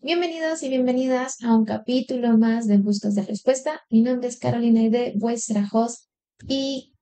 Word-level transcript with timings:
Bienvenidos 0.00 0.62
y 0.62 0.68
bienvenidas 0.68 1.42
a 1.42 1.56
un 1.56 1.64
capítulo 1.64 2.38
más 2.38 2.68
de 2.68 2.78
Buscas 2.78 3.16
de 3.16 3.22
Respuesta. 3.22 3.80
Mi 3.90 4.00
nombre 4.00 4.28
es 4.28 4.38
Carolina 4.38 4.80
Ide, 4.80 5.14
vuestra 5.16 5.68
host, 5.72 6.04
y 6.46 6.92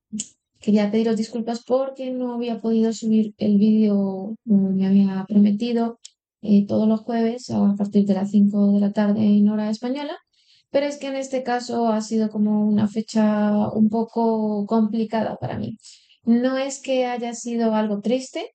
quería 0.61 0.91
pediros 0.91 1.19
disculpas 1.19 1.63
porque 1.63 2.11
no 2.11 2.33
había 2.33 2.59
podido 2.59 2.95
subir 2.95 3.35
el 3.37 3.59
vídeo 3.59 4.35
como 4.47 4.71
me 4.71 4.87
había 4.87 5.27
prometido 5.29 6.01
eh, 6.41 6.67
todos 6.67 6.89
los 6.89 7.01
jueves 7.01 7.51
a 7.51 7.75
partir 7.77 8.07
de 8.07 8.15
las 8.15 8.31
5 8.31 8.73
de 8.73 8.81
la 8.81 8.93
tarde 8.95 9.21
en 9.21 9.47
hora 9.51 9.69
española, 9.69 10.17
pero 10.71 10.87
es 10.87 10.97
que 10.97 11.09
en 11.09 11.17
este 11.17 11.43
caso 11.43 11.89
ha 11.89 12.01
sido 12.01 12.31
como 12.31 12.67
una 12.67 12.89
fecha 12.89 13.69
un 13.75 13.91
poco 13.91 14.65
complicada 14.65 15.37
para 15.37 15.59
mí. 15.59 15.77
No 16.25 16.57
es 16.57 16.81
que 16.81 17.05
haya 17.05 17.35
sido 17.35 17.75
algo 17.75 18.01
triste, 18.01 18.55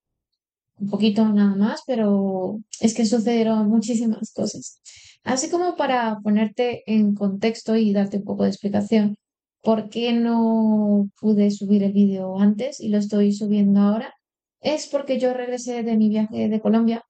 un 0.81 0.89
poquito 0.89 1.27
nada 1.29 1.55
más, 1.55 1.83
pero 1.85 2.59
es 2.79 2.93
que 2.95 3.05
sucedieron 3.05 3.69
muchísimas 3.69 4.33
cosas. 4.33 4.81
Así 5.23 5.49
como 5.49 5.75
para 5.75 6.19
ponerte 6.23 6.83
en 6.87 7.13
contexto 7.13 7.75
y 7.75 7.93
darte 7.93 8.17
un 8.17 8.23
poco 8.23 8.43
de 8.43 8.49
explicación, 8.49 9.17
¿por 9.61 9.89
qué 9.89 10.13
no 10.13 11.09
pude 11.19 11.51
subir 11.51 11.83
el 11.83 11.93
vídeo 11.93 12.39
antes 12.39 12.79
y 12.79 12.89
lo 12.89 12.97
estoy 12.97 13.31
subiendo 13.33 13.79
ahora? 13.81 14.13
Es 14.61 14.87
porque 14.87 15.19
yo 15.19 15.33
regresé 15.33 15.83
de 15.83 15.97
mi 15.97 16.09
viaje 16.09 16.49
de 16.49 16.61
Colombia, 16.61 17.03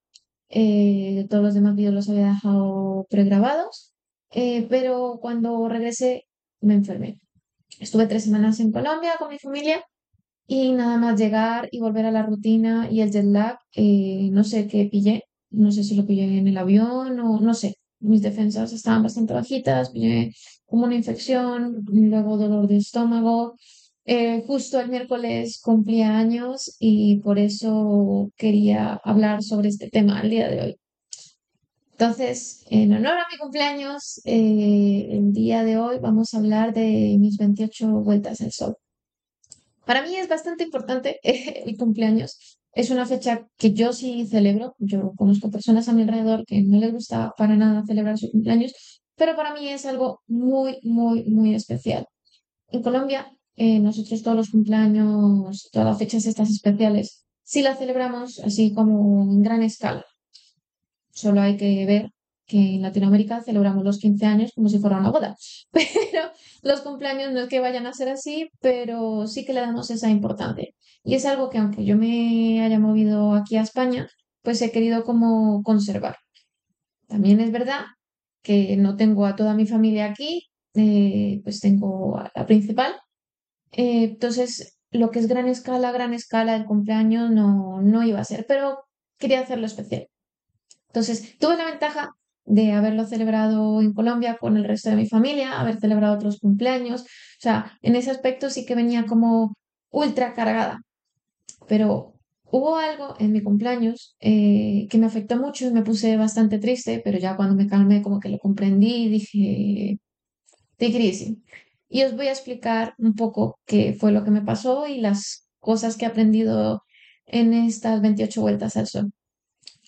eh, 0.50 1.26
todos 1.30 1.44
los 1.44 1.54
demás 1.54 1.76
vídeos 1.76 1.94
los 1.94 2.10
había 2.10 2.28
dejado 2.28 3.08
pregrabados, 3.10 3.94
eh, 4.32 4.68
pero 4.70 5.20
cuando 5.22 5.68
regresé 5.70 6.26
me 6.60 6.74
enfermé. 6.74 7.20
Estuve 7.80 8.08
tres 8.08 8.26
semanas 8.26 8.60
en 8.60 8.72
Colombia 8.72 9.14
con 9.18 9.30
mi 9.30 9.40
familia 9.40 9.84
y 10.52 10.74
nada 10.74 10.98
más 10.98 11.18
llegar 11.18 11.70
y 11.72 11.80
volver 11.80 12.06
a 12.06 12.12
la 12.12 12.24
rutina 12.24 12.90
y 12.92 13.00
el 13.00 13.10
jet 13.10 13.24
lag, 13.24 13.58
eh, 13.74 14.28
no 14.34 14.44
sé 14.44 14.68
qué 14.68 14.84
pillé, 14.92 15.24
no 15.50 15.72
sé 15.72 15.82
si 15.86 15.96
lo 15.96 16.06
pillé 16.06 16.26
en 16.40 16.46
el 16.46 16.58
avión 16.58 17.18
o 17.22 17.40
no 17.40 17.54
sé. 17.54 17.76
Mis 18.02 18.22
defensas 18.22 18.74
estaban 18.74 19.02
bastante 19.02 19.34
bajitas, 19.34 19.92
pillé 19.92 20.34
como 20.66 20.86
una 20.88 20.96
infección, 20.96 21.86
luego 21.88 22.36
dolor 22.38 22.68
de 22.68 22.78
estómago. 22.78 23.56
Eh, 24.04 24.44
justo 24.46 24.82
el 24.82 24.90
miércoles 24.90 25.62
cumplía 25.64 26.18
años 26.18 26.76
y 26.80 27.22
por 27.22 27.40
eso 27.40 28.30
quería 28.36 29.00
hablar 29.06 29.44
sobre 29.44 29.70
este 29.70 29.90
tema 29.90 30.20
el 30.20 30.32
día 30.32 30.50
de 30.50 30.62
hoy. 30.64 30.76
Entonces, 31.94 32.66
en 32.70 32.92
honor 32.92 33.20
a 33.20 33.28
mi 33.32 33.38
cumpleaños, 33.38 34.20
eh, 34.26 35.08
el 35.12 35.32
día 35.32 35.64
de 35.64 35.78
hoy 35.78 36.00
vamos 36.00 36.34
a 36.34 36.40
hablar 36.40 36.74
de 36.74 37.16
mis 37.20 37.38
28 37.38 37.88
vueltas 38.02 38.42
al 38.42 38.52
sol. 38.52 38.76
Para 39.92 40.04
mí 40.04 40.16
es 40.16 40.30
bastante 40.30 40.64
importante 40.64 41.20
el 41.68 41.76
cumpleaños. 41.76 42.58
Es 42.72 42.92
una 42.92 43.06
fecha 43.06 43.46
que 43.58 43.74
yo 43.74 43.92
sí 43.92 44.26
celebro. 44.26 44.74
Yo 44.78 45.12
conozco 45.18 45.52
personas 45.52 45.90
a 45.90 45.92
mi 45.92 46.04
alrededor 46.04 46.46
que 46.46 46.62
no 46.62 46.80
les 46.80 46.94
gusta 46.94 47.34
para 47.38 47.58
nada 47.58 47.84
celebrar 47.86 48.18
su 48.18 48.32
cumpleaños, 48.32 48.72
pero 49.18 49.36
para 49.36 49.54
mí 49.54 49.68
es 49.68 49.86
algo 49.86 50.22
muy, 50.28 50.80
muy, 50.84 51.26
muy 51.26 51.56
especial. 51.56 52.08
En 52.70 52.82
Colombia, 52.82 53.38
eh, 53.58 53.80
nosotros 53.80 54.24
todos 54.24 54.38
los 54.38 54.52
cumpleaños, 54.52 55.68
todas 55.74 55.90
las 55.90 55.98
fechas 55.98 56.26
estas 56.26 56.50
especiales, 56.50 57.26
sí 57.44 57.62
las 57.62 57.78
celebramos 57.78 58.40
así 58.40 58.74
como 58.74 59.24
en 59.24 59.44
gran 59.44 59.62
escala. 59.62 60.06
Solo 61.12 61.42
hay 61.42 61.58
que 61.58 61.86
ver 61.86 62.12
que 62.52 62.76
en 62.76 62.82
Latinoamérica 62.82 63.42
celebramos 63.42 63.86
los 63.86 63.98
15 63.98 64.26
años 64.26 64.52
como 64.54 64.68
si 64.68 64.78
fuera 64.78 64.98
una 64.98 65.10
boda, 65.10 65.38
pero 65.72 66.32
los 66.64 66.82
cumpleaños 66.82 67.32
no 67.32 67.40
es 67.40 67.48
que 67.48 67.62
vayan 67.62 67.88
a 67.88 67.94
ser 67.94 68.10
así, 68.10 68.50
pero 68.60 69.26
sí 69.26 69.46
que 69.46 69.54
le 69.54 69.62
damos 69.62 69.90
esa 69.90 70.10
importancia. 70.10 70.68
Y 71.04 71.16
es 71.16 71.26
algo 71.26 71.50
que 71.50 71.58
aunque 71.60 71.86
yo 71.86 71.96
me 71.96 72.62
haya 72.62 72.78
movido 72.78 73.34
aquí 73.34 73.56
a 73.56 73.62
España, 73.62 74.10
pues 74.44 74.62
he 74.62 74.72
querido 74.72 75.04
como 75.04 75.64
conservar. 75.64 76.18
También 77.08 77.40
es 77.40 77.52
verdad 77.52 77.86
que 78.44 78.76
no 78.76 78.98
tengo 78.98 79.26
a 79.26 79.36
toda 79.36 79.54
mi 79.54 79.66
familia 79.66 80.06
aquí, 80.06 80.50
eh, 80.74 81.40
pues 81.44 81.62
tengo 81.62 82.18
a 82.18 82.32
la 82.36 82.46
principal. 82.46 82.94
Eh, 83.72 84.04
entonces, 84.04 84.78
lo 84.92 85.10
que 85.12 85.20
es 85.20 85.28
gran 85.28 85.48
escala, 85.48 85.92
gran 85.92 86.14
escala 86.14 86.54
del 86.54 86.66
cumpleaños 86.66 87.32
no, 87.32 87.82
no 87.82 88.04
iba 88.04 88.20
a 88.20 88.26
ser, 88.26 88.46
pero 88.48 88.84
quería 89.18 89.40
hacerlo 89.40 89.68
especial. 89.68 90.08
Entonces, 90.88 91.38
tuve 91.40 91.56
la 91.56 91.66
ventaja 91.66 92.12
de 92.46 92.72
haberlo 92.74 93.06
celebrado 93.06 93.82
en 93.82 93.94
Colombia 93.94 94.38
con 94.40 94.58
el 94.58 94.64
resto 94.64 94.90
de 94.90 94.96
mi 94.96 95.08
familia, 95.08 95.60
haber 95.60 95.80
celebrado 95.80 96.16
otros 96.16 96.40
cumpleaños. 96.40 97.02
O 97.02 97.40
sea, 97.40 97.78
en 97.82 97.96
ese 97.96 98.12
aspecto 98.12 98.50
sí 98.50 98.66
que 98.66 98.76
venía 98.76 99.06
como 99.06 99.56
ultra 99.90 100.34
cargada. 100.34 100.82
Pero 101.68 102.14
hubo 102.46 102.76
algo 102.78 103.16
en 103.20 103.32
mi 103.32 103.42
cumpleaños 103.42 104.16
eh, 104.20 104.88
que 104.90 104.98
me 104.98 105.06
afectó 105.08 105.38
mucho 105.38 105.68
y 105.68 105.72
me 105.72 105.84
puse 105.84 106.18
bastante 106.18 106.60
triste, 106.60 107.02
pero 107.04 107.18
ya 107.18 107.36
cuando 107.36 107.56
me 107.56 107.68
calmé 107.68 108.02
como 108.02 108.20
que 108.20 108.30
lo 108.30 108.40
comprendí 108.40 109.06
y 109.06 109.10
dije, 109.10 110.00
de 110.80 110.92
crisis. 110.92 111.38
Y 111.90 112.04
os 112.04 112.16
voy 112.16 112.28
a 112.28 112.32
explicar 112.32 112.96
un 112.98 113.16
poco 113.16 113.60
qué 113.66 113.94
fue 113.94 114.12
lo 114.12 114.24
que 114.24 114.32
me 114.32 114.42
pasó 114.42 114.88
y 114.88 115.00
las 115.00 115.48
cosas 115.60 115.98
que 115.98 116.06
he 116.06 116.08
aprendido 116.08 116.84
en 117.26 117.54
estas 117.54 118.02
28 118.02 118.42
vueltas 118.42 118.78
al 118.78 118.88
sol. 118.88 119.12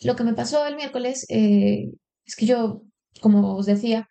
Lo 0.01 0.15
que 0.15 0.23
me 0.23 0.33
pasó 0.33 0.65
el 0.67 0.75
miércoles 0.75 1.25
eh, 1.29 1.91
es 2.25 2.35
que 2.35 2.45
yo, 2.45 2.84
como 3.22 3.56
os 3.56 3.66
decía, 3.66 4.07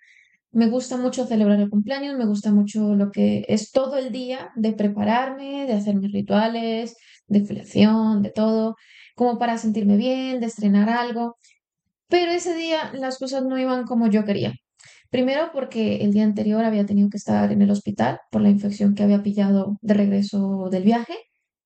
me 0.52 0.68
gusta 0.68 0.96
mucho 0.96 1.26
celebrar 1.26 1.60
el 1.60 1.70
cumpleaños, 1.70 2.16
me 2.18 2.26
gusta 2.26 2.52
mucho 2.52 2.94
lo 2.94 3.10
que 3.10 3.44
es 3.48 3.72
todo 3.72 3.96
el 3.96 4.12
día 4.12 4.50
de 4.56 4.72
prepararme, 4.72 5.66
de 5.66 5.72
hacer 5.72 5.96
mis 5.96 6.12
rituales, 6.12 6.96
de 7.26 7.44
filiación, 7.44 8.22
de 8.22 8.30
todo, 8.30 8.76
como 9.16 9.38
para 9.38 9.58
sentirme 9.58 9.96
bien, 9.96 10.40
de 10.40 10.46
estrenar 10.46 10.90
algo. 10.90 11.36
Pero 12.08 12.32
ese 12.32 12.54
día 12.54 12.92
las 12.94 13.18
cosas 13.18 13.44
no 13.44 13.58
iban 13.58 13.84
como 13.84 14.08
yo 14.08 14.24
quería. 14.24 14.52
Primero 15.10 15.50
porque 15.52 16.04
el 16.04 16.12
día 16.12 16.24
anterior 16.24 16.64
había 16.64 16.86
tenido 16.86 17.10
que 17.10 17.18
estar 17.18 17.52
en 17.52 17.62
el 17.62 17.70
hospital 17.70 18.18
por 18.30 18.42
la 18.42 18.50
infección 18.50 18.94
que 18.94 19.02
había 19.02 19.22
pillado 19.22 19.78
de 19.82 19.94
regreso 19.94 20.68
del 20.70 20.84
viaje. 20.84 21.14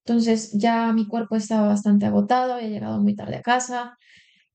Entonces 0.05 0.53
ya 0.53 0.93
mi 0.93 1.06
cuerpo 1.09 1.37
estaba 1.37 1.69
bastante 1.69 2.06
agotado, 2.06 2.55
había 2.55 2.69
llegado 2.69 3.01
muy 3.01 3.15
tarde 3.17 3.37
a 3.37 3.43
casa, 3.43 3.97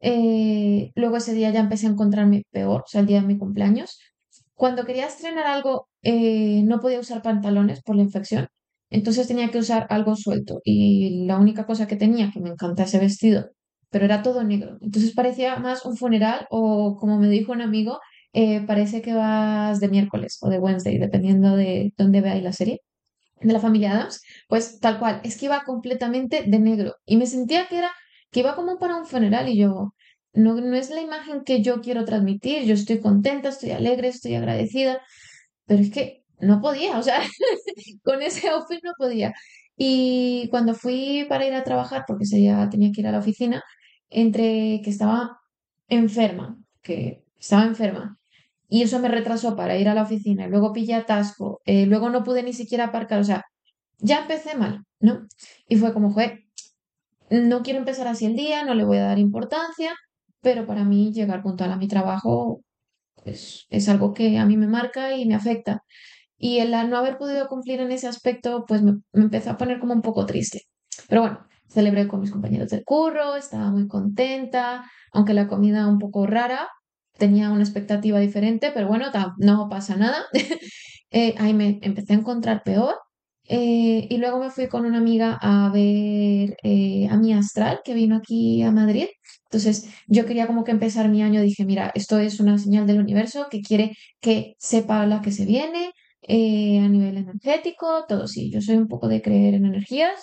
eh, 0.01 0.91
luego 0.95 1.17
ese 1.17 1.33
día 1.33 1.51
ya 1.51 1.59
empecé 1.61 1.87
a 1.87 1.91
encontrarme 1.91 2.43
peor, 2.51 2.81
o 2.81 2.87
sea, 2.87 3.01
el 3.01 3.07
día 3.07 3.21
de 3.21 3.27
mi 3.27 3.37
cumpleaños. 3.37 3.99
Cuando 4.55 4.85
quería 4.85 5.07
estrenar 5.07 5.47
algo, 5.47 5.87
eh, 6.03 6.63
no 6.63 6.79
podía 6.79 6.99
usar 6.99 7.21
pantalones 7.21 7.81
por 7.83 7.95
la 7.95 8.03
infección, 8.03 8.47
entonces 8.89 9.27
tenía 9.27 9.49
que 9.51 9.59
usar 9.59 9.87
algo 9.89 10.15
suelto. 10.15 10.61
Y 10.63 11.25
la 11.25 11.37
única 11.39 11.65
cosa 11.65 11.87
que 11.87 11.95
tenía, 11.95 12.31
que 12.31 12.39
me 12.41 12.49
encanta 12.49 12.83
ese 12.83 12.99
vestido, 12.99 13.51
pero 13.89 14.05
era 14.05 14.23
todo 14.23 14.43
negro. 14.43 14.77
Entonces 14.81 15.13
parecía 15.13 15.57
más 15.57 15.85
un 15.85 15.97
funeral 15.97 16.47
o, 16.51 16.97
como 16.99 17.17
me 17.19 17.29
dijo 17.29 17.51
un 17.53 17.61
amigo, 17.61 17.99
eh, 18.33 18.61
parece 18.67 19.01
que 19.01 19.13
vas 19.13 19.79
de 19.79 19.89
miércoles 19.89 20.37
o 20.41 20.49
de 20.49 20.59
Wednesday, 20.59 20.97
dependiendo 20.97 21.55
de 21.55 21.93
dónde 21.97 22.21
veáis 22.21 22.43
la 22.43 22.53
serie 22.53 22.81
de 23.41 23.53
la 23.53 23.59
familia 23.59 23.93
Adams, 23.93 24.21
pues 24.47 24.79
tal 24.79 24.99
cual, 24.99 25.21
es 25.23 25.37
que 25.37 25.45
iba 25.45 25.63
completamente 25.63 26.43
de 26.45 26.59
negro 26.59 26.95
y 27.05 27.17
me 27.17 27.25
sentía 27.25 27.67
que 27.67 27.79
era 27.79 27.91
que 28.31 28.41
iba 28.41 28.55
como 28.55 28.79
para 28.79 28.95
un 28.97 29.05
funeral 29.05 29.49
y 29.49 29.57
yo, 29.57 29.93
no, 30.33 30.55
no 30.55 30.75
es 30.75 30.89
la 30.89 31.01
imagen 31.01 31.43
que 31.43 31.61
yo 31.61 31.81
quiero 31.81 32.05
transmitir, 32.05 32.63
yo 32.63 32.73
estoy 32.73 32.99
contenta, 32.99 33.49
estoy 33.49 33.71
alegre, 33.71 34.09
estoy 34.09 34.35
agradecida, 34.35 35.01
pero 35.65 35.81
es 35.81 35.91
que 35.91 36.23
no 36.39 36.61
podía, 36.61 36.97
o 36.97 37.03
sea, 37.03 37.21
con 38.03 38.21
ese 38.21 38.49
outfit 38.49 38.83
no 38.83 38.93
podía. 38.97 39.33
Y 39.77 40.47
cuando 40.51 40.75
fui 40.75 41.25
para 41.29 41.45
ir 41.47 41.53
a 41.53 41.63
trabajar, 41.63 42.05
porque 42.07 42.23
ese 42.25 42.37
día 42.37 42.69
tenía 42.69 42.91
que 42.93 43.01
ir 43.01 43.07
a 43.07 43.11
la 43.11 43.19
oficina, 43.19 43.63
entre 44.09 44.81
que 44.83 44.89
estaba 44.89 45.39
enferma, 45.87 46.57
que 46.81 47.23
estaba 47.39 47.65
enferma, 47.65 48.17
y 48.69 48.83
eso 48.83 48.99
me 48.99 49.09
retrasó 49.09 49.55
para 49.55 49.77
ir 49.77 49.89
a 49.89 49.95
la 49.95 50.03
oficina, 50.03 50.47
luego 50.47 50.73
pillé 50.73 50.95
atasco, 50.95 51.61
eh, 51.65 51.85
luego 51.85 52.09
no 52.09 52.23
pude 52.23 52.43
ni 52.43 52.53
siquiera 52.53 52.85
aparcar, 52.85 53.19
o 53.19 53.23
sea, 53.23 53.43
ya 53.99 54.21
empecé 54.21 54.55
mal, 54.57 54.85
¿no? 54.99 55.27
Y 55.67 55.77
fue 55.77 55.93
como, 55.93 56.11
fue, 56.11 56.45
no 57.31 57.63
quiero 57.63 57.79
empezar 57.79 58.07
así 58.07 58.25
el 58.25 58.35
día, 58.35 58.63
no 58.65 58.75
le 58.75 58.83
voy 58.83 58.97
a 58.97 59.05
dar 59.05 59.19
importancia, 59.19 59.95
pero 60.41 60.65
para 60.67 60.83
mí 60.83 61.13
llegar 61.13 61.41
puntual 61.41 61.71
a 61.71 61.77
mi 61.77 61.87
trabajo 61.87 62.61
pues, 63.23 63.67
es 63.69 63.89
algo 63.89 64.13
que 64.13 64.37
a 64.37 64.45
mí 64.45 64.57
me 64.57 64.67
marca 64.67 65.15
y 65.15 65.25
me 65.25 65.35
afecta. 65.35 65.83
Y 66.37 66.59
el 66.59 66.71
no 66.89 66.97
haber 66.97 67.17
podido 67.17 67.47
cumplir 67.47 67.79
en 67.81 67.91
ese 67.91 68.07
aspecto, 68.07 68.65
pues 68.67 68.81
me, 68.81 68.99
empezó 69.13 69.51
a 69.51 69.57
poner 69.57 69.79
como 69.79 69.93
un 69.93 70.01
poco 70.01 70.25
triste. 70.25 70.63
Pero 71.07 71.21
bueno, 71.21 71.47
celebré 71.69 72.07
con 72.07 72.19
mis 72.19 72.31
compañeros 72.31 72.69
del 72.69 72.83
curro, 72.83 73.35
estaba 73.35 73.71
muy 73.71 73.87
contenta, 73.87 74.83
aunque 75.13 75.33
la 75.33 75.47
comida 75.47 75.87
un 75.87 75.99
poco 75.99 76.25
rara, 76.27 76.67
tenía 77.17 77.51
una 77.51 77.61
expectativa 77.61 78.19
diferente, 78.19 78.71
pero 78.73 78.87
bueno, 78.87 79.05
no 79.37 79.69
pasa 79.69 79.95
nada. 79.97 80.25
Eh, 81.13 81.35
ahí 81.39 81.53
me 81.53 81.77
empecé 81.81 82.13
a 82.13 82.15
encontrar 82.15 82.63
peor 82.63 82.95
eh, 83.53 84.07
y 84.09 84.17
luego 84.17 84.39
me 84.39 84.49
fui 84.49 84.69
con 84.69 84.85
una 84.85 84.99
amiga 84.99 85.37
a 85.41 85.69
ver 85.73 86.55
eh, 86.63 87.07
a 87.09 87.17
mi 87.17 87.33
astral 87.33 87.81
que 87.83 87.93
vino 87.93 88.15
aquí 88.15 88.61
a 88.61 88.71
Madrid. 88.71 89.07
Entonces 89.45 89.89
yo 90.07 90.25
quería 90.25 90.47
como 90.47 90.63
que 90.63 90.71
empezar 90.71 91.09
mi 91.09 91.21
año, 91.21 91.41
dije, 91.41 91.65
mira, 91.65 91.91
esto 91.93 92.17
es 92.17 92.39
una 92.39 92.57
señal 92.57 92.87
del 92.87 93.01
universo 93.01 93.47
que 93.51 93.61
quiere 93.61 93.91
que 94.21 94.55
sepa 94.57 95.05
la 95.05 95.21
que 95.21 95.33
se 95.33 95.45
viene 95.45 95.91
eh, 96.21 96.79
a 96.79 96.87
nivel 96.87 97.17
energético, 97.17 98.05
todo 98.07 98.25
sí. 98.27 98.49
Yo 98.51 98.61
soy 98.61 98.77
un 98.77 98.87
poco 98.87 99.09
de 99.09 99.21
creer 99.21 99.55
en 99.55 99.65
energías, 99.65 100.15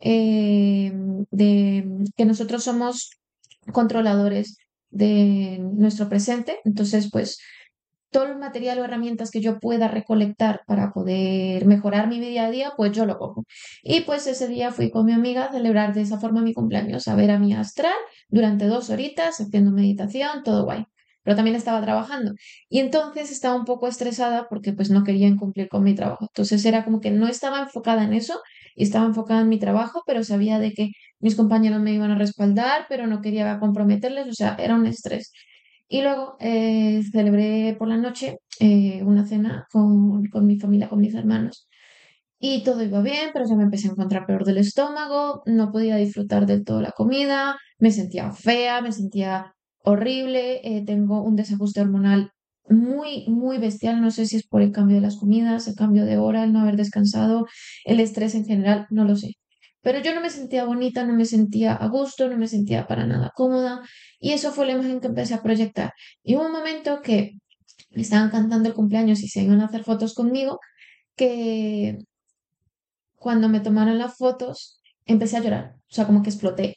de 0.00 0.92
que 2.16 2.24
nosotros 2.24 2.62
somos 2.62 3.10
controladores 3.72 4.58
de 4.90 5.58
nuestro 5.60 6.08
presente. 6.08 6.60
Entonces, 6.64 7.10
pues 7.10 7.38
todo 8.10 8.24
el 8.24 8.38
material 8.38 8.78
o 8.78 8.84
herramientas 8.84 9.30
que 9.30 9.40
yo 9.40 9.58
pueda 9.60 9.88
recolectar 9.88 10.62
para 10.66 10.92
poder 10.92 11.66
mejorar 11.66 12.08
mi 12.08 12.20
día 12.20 12.46
a 12.46 12.50
día, 12.50 12.72
pues 12.76 12.92
yo 12.92 13.06
lo 13.06 13.18
cojo. 13.18 13.44
Y 13.82 14.02
pues 14.02 14.26
ese 14.26 14.48
día 14.48 14.70
fui 14.72 14.90
con 14.90 15.06
mi 15.06 15.12
amiga 15.12 15.44
a 15.46 15.52
celebrar 15.52 15.94
de 15.94 16.02
esa 16.02 16.18
forma 16.18 16.42
mi 16.42 16.54
cumpleaños, 16.54 17.08
a 17.08 17.14
ver 17.16 17.30
a 17.30 17.38
mi 17.38 17.52
astral 17.54 17.92
durante 18.28 18.66
dos 18.66 18.90
horitas, 18.90 19.40
haciendo 19.40 19.70
meditación, 19.72 20.42
todo 20.44 20.64
guay. 20.64 20.84
Pero 21.22 21.36
también 21.36 21.56
estaba 21.56 21.82
trabajando. 21.82 22.32
Y 22.70 22.78
entonces 22.78 23.30
estaba 23.30 23.54
un 23.54 23.64
poco 23.66 23.86
estresada 23.86 24.46
porque 24.48 24.72
pues 24.72 24.90
no 24.90 25.04
quería 25.04 25.34
cumplir 25.36 25.68
con 25.68 25.82
mi 25.84 25.94
trabajo. 25.94 26.26
Entonces 26.30 26.64
era 26.64 26.84
como 26.84 27.00
que 27.00 27.10
no 27.10 27.28
estaba 27.28 27.60
enfocada 27.60 28.04
en 28.04 28.14
eso 28.14 28.40
y 28.74 28.84
estaba 28.84 29.06
enfocada 29.06 29.42
en 29.42 29.48
mi 29.48 29.58
trabajo, 29.58 30.02
pero 30.06 30.24
sabía 30.24 30.58
de 30.58 30.72
que 30.72 30.90
mis 31.20 31.36
compañeros 31.36 31.80
me 31.80 31.92
iban 31.92 32.10
a 32.12 32.18
respaldar, 32.18 32.86
pero 32.88 33.06
no 33.06 33.20
quería 33.20 33.58
comprometerles, 33.58 34.28
o 34.28 34.32
sea, 34.32 34.56
era 34.58 34.74
un 34.76 34.86
estrés. 34.86 35.32
Y 35.88 36.02
luego 36.02 36.36
eh, 36.40 37.02
celebré 37.12 37.74
por 37.78 37.88
la 37.88 37.96
noche 37.96 38.38
eh, 38.60 39.02
una 39.04 39.26
cena 39.26 39.66
con, 39.72 40.26
con 40.26 40.46
mi 40.46 40.58
familia, 40.58 40.88
con 40.88 41.00
mis 41.00 41.14
hermanos. 41.14 41.68
Y 42.40 42.62
todo 42.64 42.82
iba 42.84 43.00
bien, 43.02 43.30
pero 43.32 43.46
ya 43.48 43.56
me 43.56 43.64
empecé 43.64 43.88
a 43.88 43.92
encontrar 43.92 44.26
peor 44.26 44.44
del 44.44 44.58
estómago, 44.58 45.42
no 45.46 45.72
podía 45.72 45.96
disfrutar 45.96 46.46
del 46.46 46.64
todo 46.64 46.80
la 46.80 46.92
comida, 46.92 47.58
me 47.78 47.90
sentía 47.90 48.32
fea, 48.32 48.80
me 48.80 48.92
sentía 48.92 49.54
horrible, 49.82 50.60
eh, 50.64 50.84
tengo 50.86 51.22
un 51.22 51.34
desajuste 51.36 51.80
hormonal 51.80 52.32
muy, 52.68 53.26
muy 53.28 53.58
bestial, 53.58 54.00
no 54.00 54.10
sé 54.10 54.26
si 54.26 54.36
es 54.36 54.46
por 54.46 54.62
el 54.62 54.72
cambio 54.72 54.96
de 54.96 55.02
las 55.02 55.16
comidas, 55.16 55.66
el 55.68 55.74
cambio 55.74 56.04
de 56.04 56.18
hora, 56.18 56.44
el 56.44 56.52
no 56.52 56.60
haber 56.60 56.76
descansado, 56.76 57.46
el 57.84 57.98
estrés 58.00 58.34
en 58.34 58.44
general, 58.44 58.86
no 58.90 59.04
lo 59.04 59.16
sé. 59.16 59.37
Pero 59.88 60.00
yo 60.00 60.14
no 60.14 60.20
me 60.20 60.28
sentía 60.28 60.66
bonita, 60.66 61.02
no 61.02 61.14
me 61.14 61.24
sentía 61.24 61.72
a 61.72 61.88
gusto, 61.88 62.28
no 62.28 62.36
me 62.36 62.46
sentía 62.46 62.86
para 62.86 63.06
nada 63.06 63.32
cómoda 63.34 63.80
y 64.20 64.32
eso 64.32 64.52
fue 64.52 64.66
la 64.66 64.72
imagen 64.72 65.00
que 65.00 65.06
empecé 65.06 65.32
a 65.32 65.42
proyectar. 65.42 65.94
Y 66.22 66.36
hubo 66.36 66.44
un 66.44 66.52
momento 66.52 67.00
que 67.00 67.38
me 67.92 68.02
estaban 68.02 68.28
cantando 68.28 68.68
el 68.68 68.74
cumpleaños 68.74 69.22
y 69.22 69.28
se 69.28 69.40
iban 69.40 69.62
a 69.62 69.64
hacer 69.64 69.84
fotos 69.84 70.12
conmigo, 70.12 70.60
que 71.16 71.96
cuando 73.16 73.48
me 73.48 73.60
tomaron 73.60 73.96
las 73.96 74.18
fotos 74.18 74.82
empecé 75.06 75.38
a 75.38 75.40
llorar, 75.40 75.76
o 75.76 75.94
sea, 75.94 76.06
como 76.06 76.22
que 76.22 76.28
exploté. 76.28 76.76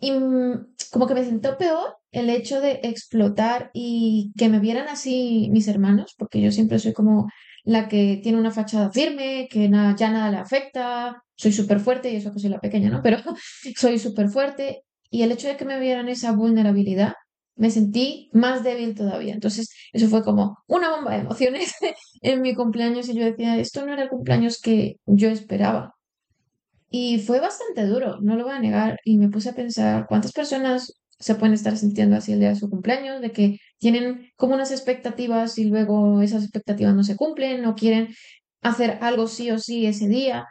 Y 0.00 0.12
mm, 0.12 0.66
como 0.90 1.06
que 1.06 1.14
me 1.14 1.26
sentó 1.26 1.58
peor 1.58 1.98
el 2.10 2.30
hecho 2.30 2.62
de 2.62 2.80
explotar 2.84 3.70
y 3.74 4.32
que 4.38 4.48
me 4.48 4.60
vieran 4.60 4.88
así 4.88 5.50
mis 5.52 5.68
hermanos, 5.68 6.14
porque 6.16 6.40
yo 6.40 6.52
siempre 6.52 6.78
soy 6.78 6.94
como 6.94 7.28
la 7.68 7.86
que 7.86 8.18
tiene 8.22 8.38
una 8.38 8.50
fachada 8.50 8.90
firme, 8.90 9.46
que 9.50 9.68
ya 9.68 10.10
nada 10.10 10.30
le 10.30 10.38
afecta, 10.38 11.22
soy 11.36 11.52
súper 11.52 11.80
fuerte 11.80 12.10
y 12.10 12.16
eso 12.16 12.32
que 12.32 12.40
soy 12.40 12.48
la 12.48 12.60
pequeña, 12.60 12.88
¿no? 12.88 13.02
Pero 13.02 13.18
soy 13.76 13.98
súper 13.98 14.30
fuerte 14.30 14.84
y 15.10 15.20
el 15.20 15.32
hecho 15.32 15.48
de 15.48 15.58
que 15.58 15.66
me 15.66 15.78
vieran 15.78 16.08
esa 16.08 16.32
vulnerabilidad, 16.32 17.12
me 17.56 17.70
sentí 17.70 18.30
más 18.32 18.64
débil 18.64 18.94
todavía. 18.94 19.34
Entonces, 19.34 19.68
eso 19.92 20.08
fue 20.08 20.24
como 20.24 20.56
una 20.66 20.96
bomba 20.96 21.12
de 21.12 21.20
emociones 21.20 21.74
en 22.22 22.40
mi 22.40 22.54
cumpleaños 22.54 23.06
y 23.10 23.14
yo 23.14 23.26
decía, 23.26 23.58
esto 23.58 23.84
no 23.84 23.92
era 23.92 24.04
el 24.04 24.08
cumpleaños 24.08 24.62
que 24.62 24.96
yo 25.04 25.28
esperaba. 25.28 25.94
Y 26.88 27.18
fue 27.18 27.38
bastante 27.38 27.84
duro, 27.84 28.18
no 28.22 28.34
lo 28.36 28.44
voy 28.44 28.54
a 28.54 28.60
negar, 28.60 28.98
y 29.04 29.18
me 29.18 29.28
puse 29.28 29.50
a 29.50 29.54
pensar 29.54 30.06
cuántas 30.08 30.32
personas 30.32 30.94
se 31.18 31.34
pueden 31.34 31.52
estar 31.52 31.76
sintiendo 31.76 32.16
así 32.16 32.32
el 32.32 32.40
día 32.40 32.48
de 32.48 32.56
su 32.56 32.70
cumpleaños, 32.70 33.20
de 33.20 33.30
que 33.30 33.58
tienen 33.78 34.30
como 34.36 34.54
unas 34.54 34.70
expectativas 34.70 35.58
y 35.58 35.64
luego 35.64 36.22
esas 36.22 36.42
expectativas 36.42 36.94
no 36.94 37.04
se 37.04 37.16
cumplen, 37.16 37.64
o 37.66 37.74
quieren 37.74 38.08
hacer 38.62 38.98
algo 39.02 39.26
sí 39.28 39.50
o 39.50 39.58
sí 39.58 39.86
ese 39.86 40.08
día 40.08 40.46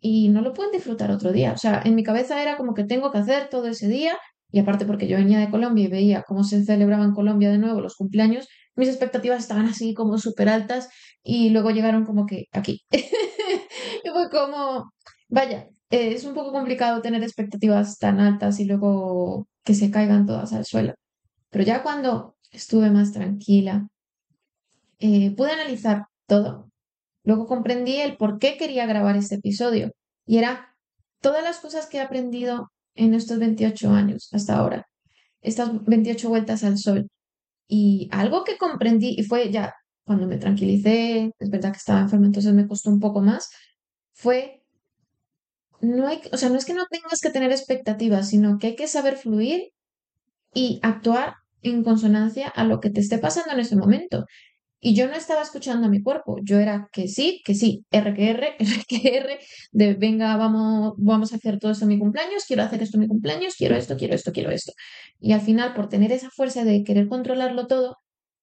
y 0.00 0.28
no 0.28 0.42
lo 0.42 0.52
pueden 0.52 0.72
disfrutar 0.72 1.10
otro 1.10 1.32
día. 1.32 1.52
O 1.52 1.58
sea, 1.58 1.82
en 1.84 1.94
mi 1.94 2.02
cabeza 2.04 2.42
era 2.42 2.56
como 2.56 2.74
que 2.74 2.84
tengo 2.84 3.10
que 3.10 3.18
hacer 3.18 3.48
todo 3.48 3.68
ese 3.68 3.88
día 3.88 4.18
y 4.50 4.60
aparte 4.60 4.86
porque 4.86 5.08
yo 5.08 5.16
venía 5.16 5.38
de 5.38 5.50
Colombia 5.50 5.84
y 5.84 5.88
veía 5.88 6.24
cómo 6.26 6.44
se 6.44 6.64
celebraba 6.64 7.04
en 7.04 7.12
Colombia 7.12 7.50
de 7.50 7.58
nuevo 7.58 7.80
los 7.80 7.96
cumpleaños, 7.96 8.48
mis 8.76 8.88
expectativas 8.88 9.40
estaban 9.40 9.66
así 9.66 9.94
como 9.94 10.18
súper 10.18 10.48
altas 10.48 10.90
y 11.22 11.50
luego 11.50 11.70
llegaron 11.70 12.04
como 12.04 12.26
que 12.26 12.46
aquí. 12.52 12.82
y 12.90 14.10
fue 14.10 14.30
como, 14.30 14.92
vaya, 15.28 15.68
es 15.90 16.24
un 16.24 16.34
poco 16.34 16.52
complicado 16.52 17.02
tener 17.02 17.22
expectativas 17.22 17.98
tan 17.98 18.20
altas 18.20 18.60
y 18.60 18.64
luego 18.64 19.48
que 19.64 19.74
se 19.74 19.90
caigan 19.90 20.26
todas 20.26 20.52
al 20.52 20.64
suelo. 20.64 20.94
Pero 21.50 21.64
ya 21.64 21.82
cuando 21.82 22.33
estuve 22.54 22.90
más 22.90 23.12
tranquila, 23.12 23.88
eh, 24.98 25.34
pude 25.36 25.52
analizar 25.52 26.06
todo. 26.26 26.70
Luego 27.24 27.46
comprendí 27.46 27.96
el 27.96 28.16
por 28.16 28.38
qué 28.38 28.56
quería 28.56 28.86
grabar 28.86 29.16
este 29.16 29.36
episodio 29.36 29.92
y 30.26 30.38
era 30.38 30.74
todas 31.20 31.42
las 31.42 31.58
cosas 31.58 31.86
que 31.86 31.98
he 31.98 32.00
aprendido 32.00 32.70
en 32.94 33.14
estos 33.14 33.38
28 33.38 33.90
años 33.90 34.28
hasta 34.32 34.56
ahora, 34.56 34.86
estas 35.40 35.84
28 35.84 36.28
vueltas 36.28 36.64
al 36.64 36.78
sol. 36.78 37.08
Y 37.66 38.08
algo 38.12 38.44
que 38.44 38.58
comprendí, 38.58 39.14
y 39.18 39.24
fue 39.24 39.50
ya 39.50 39.74
cuando 40.04 40.26
me 40.26 40.36
tranquilicé, 40.36 41.32
es 41.38 41.50
verdad 41.50 41.72
que 41.72 41.78
estaba 41.78 42.00
enferma, 42.00 42.26
entonces 42.26 42.52
me 42.52 42.68
costó 42.68 42.90
un 42.90 43.00
poco 43.00 43.20
más, 43.22 43.48
fue, 44.12 44.62
no 45.80 46.06
hay, 46.06 46.20
o 46.30 46.36
sea, 46.36 46.50
no 46.50 46.56
es 46.56 46.66
que 46.66 46.74
no 46.74 46.84
tengas 46.90 47.20
que 47.20 47.30
tener 47.30 47.50
expectativas, 47.50 48.28
sino 48.28 48.58
que 48.58 48.68
hay 48.68 48.76
que 48.76 48.86
saber 48.86 49.16
fluir 49.16 49.70
y 50.52 50.78
actuar 50.82 51.36
en 51.64 51.82
consonancia 51.82 52.48
a 52.48 52.64
lo 52.64 52.80
que 52.80 52.90
te 52.90 53.00
esté 53.00 53.18
pasando 53.18 53.52
en 53.52 53.60
ese 53.60 53.76
momento. 53.76 54.26
Y 54.80 54.94
yo 54.94 55.08
no 55.08 55.14
estaba 55.14 55.40
escuchando 55.42 55.86
a 55.86 55.90
mi 55.90 56.02
cuerpo, 56.02 56.36
yo 56.42 56.58
era 56.58 56.88
que 56.92 57.08
sí, 57.08 57.40
que 57.44 57.54
sí, 57.54 57.86
R 57.90 58.12
que 58.14 58.30
R, 58.30 58.56
R 58.58 58.84
que 58.86 59.16
R, 59.16 59.38
de 59.72 59.94
venga, 59.94 60.36
vamos, 60.36 60.92
vamos 60.98 61.32
a 61.32 61.36
hacer 61.36 61.58
todo 61.58 61.72
esto 61.72 61.86
en 61.86 61.88
mi 61.88 61.98
cumpleaños, 61.98 62.44
quiero 62.46 62.62
hacer 62.62 62.82
esto 62.82 62.98
en 62.98 63.02
mi 63.02 63.08
cumpleaños, 63.08 63.54
quiero 63.56 63.76
esto, 63.76 63.96
quiero 63.96 64.14
esto, 64.14 64.32
quiero 64.32 64.50
esto. 64.50 64.72
Y 65.20 65.32
al 65.32 65.40
final, 65.40 65.72
por 65.74 65.88
tener 65.88 66.12
esa 66.12 66.28
fuerza 66.30 66.64
de 66.64 66.84
querer 66.84 67.08
controlarlo 67.08 67.66
todo, 67.66 67.96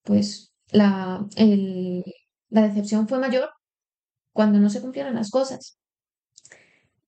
pues 0.03 0.51
la, 0.71 1.27
la 2.49 2.61
decepción 2.63 3.07
fue 3.07 3.19
mayor 3.19 3.49
cuando 4.33 4.59
no 4.59 4.69
se 4.71 4.81
cumplieron 4.81 5.15
las 5.15 5.29
cosas. 5.29 5.77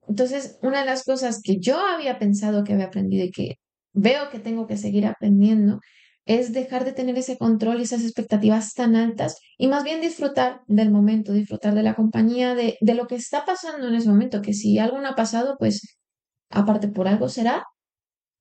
Entonces, 0.08 0.60
una 0.62 0.82
de 0.82 0.86
las 0.86 1.04
cosas 1.04 1.42
que 1.44 1.58
yo 1.60 1.80
había 1.80 2.20
pensado 2.20 2.64
que 2.64 2.74
había 2.74 2.86
aprendido 2.86 3.26
y 3.26 3.32
que 3.32 3.56
veo 3.94 4.30
que 4.30 4.40
tengo 4.40 4.68
que 4.68 4.78
seguir 4.78 5.06
aprendiendo 5.06 5.80
es 6.26 6.54
dejar 6.54 6.86
de 6.86 6.94
tener 6.94 7.18
ese 7.18 7.38
control 7.38 7.80
y 7.80 7.84
esas 7.84 8.04
expectativas 8.04 8.74
tan 8.74 8.96
altas 8.96 9.38
y 9.58 9.68
más 9.68 9.84
bien 9.84 10.02
disfrutar 10.02 10.62
del 10.68 10.92
momento, 10.92 11.34
disfrutar 11.34 11.76
de 11.76 11.84
la 11.84 11.96
compañía, 11.96 12.56
de, 12.56 12.78
de 12.80 12.94
lo 12.94 13.08
que 13.08 13.16
está 13.16 13.46
pasando 13.46 13.88
en 13.88 13.96
ese 13.96 14.10
momento, 14.10 14.42
que 14.42 14.54
si 14.54 14.80
algo 14.80 15.00
no 15.02 15.10
ha 15.10 15.16
pasado, 15.16 15.58
pues 15.60 15.98
aparte 16.50 16.88
por 16.88 17.08
algo 17.08 17.30
será, 17.30 17.66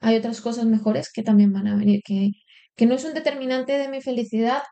hay 0.01 0.17
otras 0.17 0.41
cosas 0.41 0.67
mejores 0.67 1.11
que 1.13 1.23
también 1.23 1.53
van 1.53 1.69
a 1.69 1.77
venir, 1.77 2.01
que, 2.05 2.31
que 2.77 2.87
no 2.87 2.95
es 2.95 3.05
un 3.05 3.15
determinante 3.15 3.79
de 3.79 3.89
mi 3.89 4.01
felicidad 4.01 4.63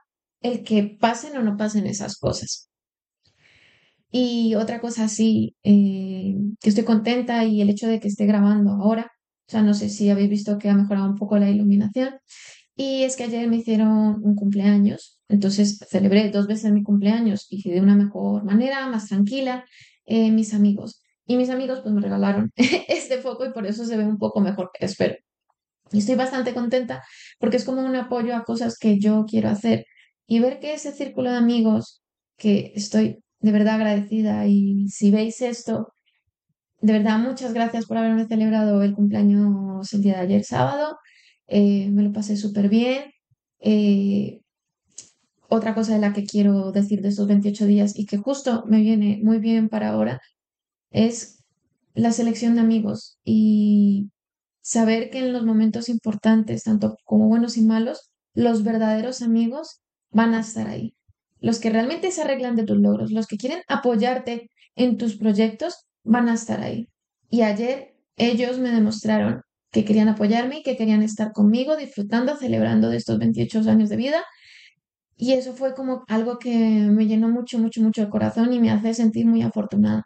el 0.43 0.65
que 0.65 0.97
pasen 1.01 1.37
o 1.37 1.43
no 1.43 1.57
pasen 1.57 1.87
esas 1.87 2.17
cosas. 2.19 2.69
Y 4.13 4.55
otra 4.57 4.81
cosa 4.81 5.09
sí, 5.09 5.57
eh, 5.63 6.35
que 6.61 6.69
estoy 6.69 6.85
contenta 6.85 7.45
y 7.45 7.61
el 7.61 7.71
hecho 7.71 7.87
de 7.87 8.01
que 8.01 8.09
esté 8.09 8.27
grabando 8.27 8.73
ahora, 8.73 9.05
o 9.47 9.51
sea, 9.51 9.63
no 9.63 9.75
sé 9.75 9.89
si 9.89 10.11
habéis 10.11 10.31
visto 10.31 10.59
que 10.59 10.69
ha 10.69 10.75
mejorado 10.75 11.09
un 11.09 11.17
poco 11.17 11.39
la 11.39 11.51
iluminación 11.51 12.15
y 12.83 13.05
es 13.05 13.15
que 13.15 13.25
ayer 13.25 13.47
me 13.47 13.57
hicieron 13.57 14.25
un 14.25 14.35
cumpleaños, 14.35 15.21
entonces 15.29 15.81
celebré 15.91 16.31
dos 16.31 16.47
veces 16.47 16.73
mi 16.73 16.83
cumpleaños 16.83 17.47
y 17.51 17.69
de 17.71 17.79
una 17.79 17.95
mejor 17.95 18.43
manera, 18.43 18.89
más 18.89 19.09
tranquila, 19.09 19.67
eh, 20.07 20.31
mis 20.31 20.55
amigos. 20.55 21.03
Y 21.27 21.37
mis 21.37 21.51
amigos 21.51 21.81
pues 21.83 21.95
me 21.95 22.01
regalaron 22.01 22.51
este 22.57 23.19
foco 23.19 23.45
y 23.45 23.53
por 23.53 23.67
eso 23.67 23.85
se 23.85 23.99
ve 23.99 24.07
un 24.07 24.17
poco 24.17 24.41
mejor, 24.41 24.71
espero. 24.81 25.15
Y 25.93 25.99
estoy 25.99 26.15
bastante 26.15 26.55
contenta 26.55 27.05
porque 27.39 27.59
es 27.59 27.65
como 27.65 27.85
un 27.85 27.97
apoyo 27.97 28.35
a 28.35 28.45
cosas 28.45 28.79
que 28.79 28.99
yo 28.99 29.27
quiero 29.29 29.51
hacer 29.51 29.85
y 30.27 30.41
ver 30.41 30.59
que 30.59 30.73
ese 30.73 30.93
círculo 30.93 31.31
de 31.31 31.37
amigos 31.37 32.03
que 32.39 32.73
estoy 32.75 33.23
de 33.41 33.53
verdad 33.53 33.75
agradecida 33.75 34.47
y 34.47 34.89
si 34.89 35.11
veis 35.11 35.43
esto, 35.43 35.93
de 36.81 36.95
verdad 36.95 37.19
muchas 37.19 37.53
gracias 37.53 37.85
por 37.85 37.99
haberme 37.99 38.27
celebrado 38.27 38.83
el 38.83 38.95
cumpleaños 38.95 39.93
el 39.93 40.01
día 40.01 40.15
de 40.15 40.21
ayer 40.21 40.45
sábado 40.45 40.97
eh, 41.51 41.91
me 41.91 42.03
lo 42.03 42.13
pasé 42.13 42.37
súper 42.37 42.69
bien. 42.69 43.13
Eh, 43.61 44.41
otra 45.49 45.75
cosa 45.75 45.95
de 45.95 46.01
la 46.01 46.13
que 46.13 46.25
quiero 46.25 46.73
decir 46.73 47.03
de 47.03 47.09
estos 47.09 47.27
28 47.27 47.67
días 47.67 47.99
y 47.99 48.07
que 48.07 48.19
justo 48.19 48.65
me 48.67 48.81
viene 48.81 49.21
muy 49.23 49.39
bien 49.39 49.69
para 49.69 49.91
ahora 49.91 50.21
es 50.91 51.45
la 51.95 52.13
selección 52.13 52.55
de 52.55 52.61
amigos 52.61 53.19
y 53.25 54.11
saber 54.63 55.11
que 55.11 55.19
en 55.19 55.33
los 55.33 55.45
momentos 55.45 55.89
importantes, 55.89 56.63
tanto 56.63 56.97
como 57.05 57.29
buenos 57.29 57.57
y 57.57 57.63
malos, 57.63 58.11
los 58.33 58.63
verdaderos 58.63 59.23
amigos 59.23 59.81
van 60.11 60.35
a 60.35 60.41
estar 60.41 60.69
ahí. 60.69 60.95
Los 61.41 61.59
que 61.59 61.71
realmente 61.71 62.13
se 62.13 62.23
arreglan 62.23 62.55
de 62.55 62.65
tus 62.65 62.79
logros, 62.79 63.11
los 63.11 63.27
que 63.27 63.37
quieren 63.37 63.63
apoyarte 63.67 64.51
en 64.77 64.99
tus 64.99 65.17
proyectos, 65.17 65.87
van 66.05 66.29
a 66.29 66.35
estar 66.35 66.61
ahí. 66.61 66.89
Y 67.29 67.43
ayer 67.43 67.97
ellos 68.17 68.59
me 68.59 68.71
demostraron 68.71 69.43
que 69.71 69.85
querían 69.85 70.09
apoyarme 70.09 70.59
y 70.59 70.63
que 70.63 70.77
querían 70.77 71.03
estar 71.03 71.33
conmigo, 71.33 71.77
disfrutando, 71.77 72.37
celebrando 72.37 72.91
de 72.91 72.97
estos 72.97 73.19
28 73.19 73.61
años 73.71 73.89
de 73.89 73.97
vida. 73.97 74.25
Y 75.17 75.33
eso 75.35 75.55
fue 75.55 75.75
como 75.75 76.05
algo 76.09 76.39
que 76.39 76.55
me 76.57 77.07
llenó 77.07 77.29
mucho, 77.29 77.59
mucho, 77.59 77.83
mucho 77.83 78.03
el 78.03 78.09
corazón 78.09 78.53
y 78.53 78.61
me 78.61 78.71
hace 78.71 78.95
sentir 78.95 79.27
muy 79.27 79.43
afortunada. 79.43 80.05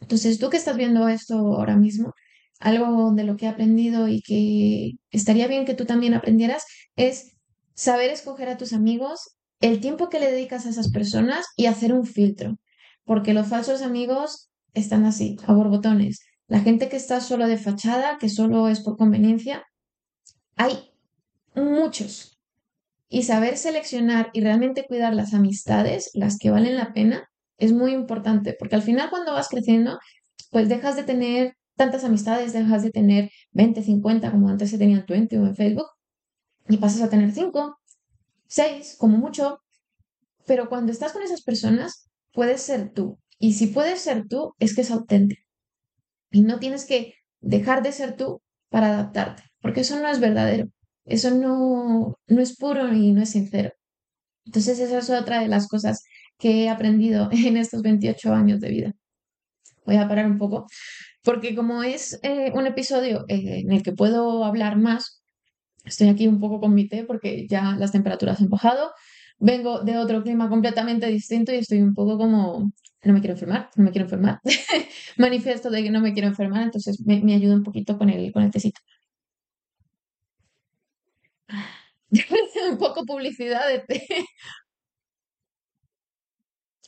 Entonces, 0.00 0.38
tú 0.38 0.50
que 0.50 0.56
estás 0.56 0.76
viendo 0.76 1.08
esto 1.08 1.36
ahora 1.36 1.76
mismo, 1.76 2.12
algo 2.60 3.12
de 3.12 3.24
lo 3.24 3.36
que 3.36 3.46
he 3.46 3.48
aprendido 3.48 4.08
y 4.08 4.22
que 4.22 4.92
estaría 5.10 5.48
bien 5.48 5.64
que 5.64 5.74
tú 5.74 5.84
también 5.84 6.14
aprendieras 6.14 6.64
es 6.96 7.36
saber 7.74 8.10
escoger 8.10 8.48
a 8.48 8.56
tus 8.56 8.72
amigos, 8.72 9.36
el 9.60 9.80
tiempo 9.80 10.08
que 10.08 10.20
le 10.20 10.30
dedicas 10.30 10.66
a 10.66 10.70
esas 10.70 10.90
personas 10.90 11.46
y 11.56 11.66
hacer 11.66 11.92
un 11.92 12.06
filtro, 12.06 12.56
porque 13.04 13.34
los 13.34 13.48
falsos 13.48 13.82
amigos 13.82 14.50
están 14.74 15.04
así, 15.04 15.36
a 15.46 15.52
borbotones. 15.52 16.20
La 16.48 16.60
gente 16.60 16.88
que 16.88 16.96
está 16.96 17.20
solo 17.20 17.48
de 17.48 17.58
fachada, 17.58 18.18
que 18.18 18.28
solo 18.28 18.68
es 18.68 18.80
por 18.80 18.96
conveniencia, 18.96 19.64
hay 20.56 20.92
muchos. 21.54 22.40
Y 23.08 23.22
saber 23.22 23.56
seleccionar 23.56 24.30
y 24.32 24.40
realmente 24.40 24.86
cuidar 24.86 25.14
las 25.14 25.34
amistades, 25.34 26.10
las 26.14 26.38
que 26.38 26.50
valen 26.50 26.76
la 26.76 26.92
pena, 26.92 27.28
es 27.58 27.72
muy 27.72 27.92
importante, 27.92 28.54
porque 28.58 28.76
al 28.76 28.82
final 28.82 29.10
cuando 29.10 29.32
vas 29.32 29.48
creciendo, 29.48 29.98
pues 30.50 30.68
dejas 30.68 30.96
de 30.96 31.04
tener 31.04 31.56
tantas 31.76 32.04
amistades, 32.04 32.52
dejas 32.52 32.82
de 32.82 32.90
tener 32.90 33.30
20, 33.52 33.82
50, 33.82 34.30
como 34.30 34.48
antes 34.48 34.70
se 34.70 34.78
tenían 34.78 35.04
20 35.08 35.38
o 35.38 35.46
en 35.46 35.56
Facebook, 35.56 35.86
y 36.68 36.78
pasas 36.78 37.02
a 37.02 37.10
tener 37.10 37.32
5, 37.32 37.78
6, 38.48 38.96
como 38.98 39.18
mucho. 39.18 39.60
Pero 40.46 40.68
cuando 40.68 40.92
estás 40.92 41.12
con 41.12 41.22
esas 41.22 41.42
personas, 41.42 42.08
puedes 42.32 42.62
ser 42.62 42.92
tú. 42.92 43.18
Y 43.38 43.54
si 43.54 43.68
puedes 43.68 44.00
ser 44.00 44.26
tú, 44.28 44.54
es 44.58 44.74
que 44.74 44.82
es 44.82 44.90
auténtico. 44.90 45.45
Y 46.36 46.42
no 46.42 46.58
tienes 46.58 46.84
que 46.84 47.14
dejar 47.40 47.82
de 47.82 47.92
ser 47.92 48.14
tú 48.14 48.42
para 48.68 48.88
adaptarte, 48.88 49.42
porque 49.62 49.80
eso 49.80 49.98
no 49.98 50.06
es 50.06 50.20
verdadero. 50.20 50.68
Eso 51.06 51.30
no, 51.30 52.18
no 52.26 52.42
es 52.42 52.56
puro 52.58 52.92
y 52.92 53.12
no 53.12 53.22
es 53.22 53.30
sincero. 53.30 53.70
Entonces 54.44 54.78
esa 54.78 54.98
es 54.98 55.08
otra 55.08 55.40
de 55.40 55.48
las 55.48 55.66
cosas 55.66 56.04
que 56.38 56.64
he 56.64 56.68
aprendido 56.68 57.30
en 57.32 57.56
estos 57.56 57.80
28 57.80 58.34
años 58.34 58.60
de 58.60 58.68
vida. 58.68 58.92
Voy 59.86 59.96
a 59.96 60.06
parar 60.08 60.26
un 60.26 60.36
poco, 60.36 60.66
porque 61.22 61.54
como 61.54 61.82
es 61.82 62.20
eh, 62.22 62.52
un 62.54 62.66
episodio 62.66 63.24
eh, 63.28 63.60
en 63.60 63.72
el 63.72 63.82
que 63.82 63.92
puedo 63.92 64.44
hablar 64.44 64.76
más, 64.76 65.22
estoy 65.86 66.08
aquí 66.10 66.28
un 66.28 66.38
poco 66.38 66.60
con 66.60 66.74
mi 66.74 66.86
té 66.86 67.04
porque 67.04 67.46
ya 67.48 67.76
las 67.78 67.92
temperaturas 67.92 68.42
han 68.42 68.50
bajado, 68.50 68.92
vengo 69.38 69.80
de 69.80 69.98
otro 69.98 70.22
clima 70.22 70.48
completamente 70.48 71.06
distinto 71.06 71.52
y 71.52 71.56
estoy 71.56 71.80
un 71.82 71.94
poco 71.94 72.18
como, 72.18 72.72
no 73.04 73.12
me 73.12 73.20
quiero 73.20 73.34
enfermar, 73.34 73.70
no 73.76 73.84
me 73.84 73.90
quiero 73.90 74.06
enfermar, 74.06 74.40
manifiesto 75.18 75.70
de 75.70 75.82
que 75.82 75.90
no 75.90 76.00
me 76.00 76.12
quiero 76.12 76.28
enfermar, 76.28 76.62
entonces 76.62 77.00
me, 77.04 77.34
ayuda 77.34 77.54
un 77.54 77.62
poquito 77.62 77.98
con 77.98 78.10
el, 78.10 78.32
con 78.32 78.42
el 78.42 78.50
tecito. 78.50 78.80
un 82.70 82.78
poco 82.78 83.04
publicidad 83.04 83.68
de 83.68 83.80
té. 83.80 84.06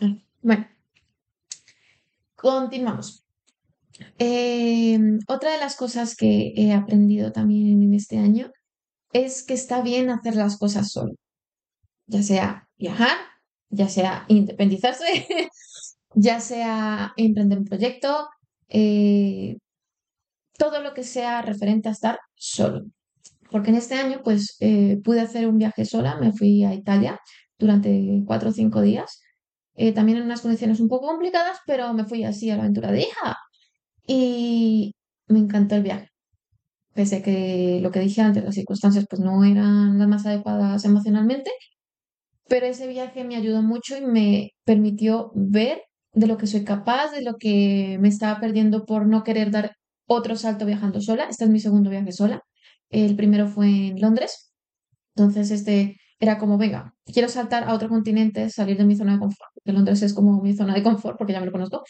Bueno, 0.40 0.68
continuamos. 2.36 3.24
Em, 4.18 5.18
otra 5.28 5.52
de 5.52 5.58
las 5.58 5.76
cosas 5.76 6.14
que 6.16 6.52
he 6.56 6.72
aprendido 6.72 7.32
también 7.32 7.82
en 7.82 7.94
este 7.94 8.18
año 8.18 8.52
es 9.12 9.44
que 9.44 9.54
está 9.54 9.82
bien 9.82 10.10
hacer 10.10 10.36
las 10.36 10.58
cosas 10.58 10.90
solo, 10.92 11.14
ya 12.08 12.22
sea 12.22 12.68
viajar, 12.78 13.16
ya 13.70 13.88
sea 13.88 14.24
independizarse, 14.28 15.04
ya 16.14 16.40
sea 16.40 17.12
emprender 17.16 17.58
un 17.58 17.64
proyecto, 17.64 18.28
eh, 18.68 19.56
todo 20.58 20.80
lo 20.82 20.94
que 20.94 21.04
sea 21.04 21.42
referente 21.42 21.88
a 21.88 21.92
estar 21.92 22.18
solo. 22.34 22.84
Porque 23.50 23.70
en 23.70 23.76
este 23.76 23.94
año, 23.94 24.20
pues, 24.24 24.56
eh, 24.60 24.98
pude 25.04 25.20
hacer 25.20 25.48
un 25.48 25.58
viaje 25.58 25.84
sola, 25.84 26.16
me 26.16 26.32
fui 26.32 26.64
a 26.64 26.74
Italia 26.74 27.20
durante 27.58 28.22
cuatro 28.26 28.50
o 28.50 28.52
cinco 28.52 28.82
días, 28.82 29.20
eh, 29.74 29.92
también 29.92 30.18
en 30.18 30.24
unas 30.24 30.42
condiciones 30.42 30.80
un 30.80 30.88
poco 30.88 31.06
complicadas, 31.08 31.58
pero 31.66 31.94
me 31.94 32.04
fui 32.04 32.24
así 32.24 32.50
a 32.50 32.56
la 32.56 32.62
aventura 32.62 32.90
de 32.92 33.02
hija 33.02 33.36
y 34.06 34.94
me 35.28 35.38
encantó 35.40 35.76
el 35.76 35.82
viaje. 35.84 36.08
Pese 36.94 37.16
a 37.16 37.22
que 37.22 37.80
lo 37.82 37.90
que 37.92 38.00
dije 38.00 38.22
antes, 38.22 38.44
las 38.44 38.54
circunstancias 38.54 39.06
pues 39.08 39.20
no 39.22 39.44
eran 39.44 39.98
las 39.98 40.08
más 40.08 40.26
adecuadas 40.26 40.84
emocionalmente, 40.84 41.50
pero 42.48 42.66
ese 42.66 42.86
viaje 42.88 43.24
me 43.24 43.36
ayudó 43.36 43.62
mucho 43.62 43.96
y 43.96 44.02
me 44.02 44.52
permitió 44.64 45.30
ver 45.34 45.82
de 46.12 46.26
lo 46.26 46.38
que 46.38 46.46
soy 46.46 46.64
capaz, 46.64 47.12
de 47.12 47.22
lo 47.22 47.36
que 47.36 47.98
me 48.00 48.08
estaba 48.08 48.40
perdiendo 48.40 48.84
por 48.84 49.06
no 49.06 49.22
querer 49.24 49.50
dar 49.50 49.72
otro 50.06 50.36
salto 50.36 50.66
viajando 50.66 51.00
sola. 51.00 51.26
Este 51.28 51.44
es 51.44 51.50
mi 51.50 51.60
segundo 51.60 51.90
viaje 51.90 52.12
sola. 52.12 52.42
El 52.90 53.16
primero 53.16 53.46
fue 53.48 53.88
en 53.88 54.00
Londres. 54.00 54.52
Entonces, 55.14 55.50
este 55.50 55.96
era 56.20 56.38
como, 56.38 56.58
venga, 56.58 56.94
quiero 57.06 57.28
saltar 57.28 57.64
a 57.64 57.74
otro 57.74 57.88
continente, 57.88 58.50
salir 58.50 58.76
de 58.76 58.84
mi 58.84 58.96
zona 58.96 59.14
de 59.14 59.18
confort, 59.20 59.50
porque 59.54 59.72
Londres 59.72 60.02
es 60.02 60.14
como 60.14 60.42
mi 60.42 60.54
zona 60.54 60.74
de 60.74 60.82
confort, 60.82 61.16
porque 61.18 61.32
ya 61.32 61.40
me 61.40 61.46
lo 61.46 61.52
conozco. 61.52 61.82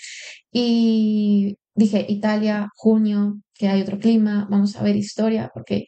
Y 0.52 1.56
dije, 1.74 2.04
Italia, 2.08 2.68
junio, 2.76 3.36
que 3.54 3.68
hay 3.68 3.80
otro 3.82 3.98
clima, 3.98 4.46
vamos 4.50 4.76
a 4.76 4.82
ver 4.82 4.96
historia, 4.96 5.50
porque 5.54 5.86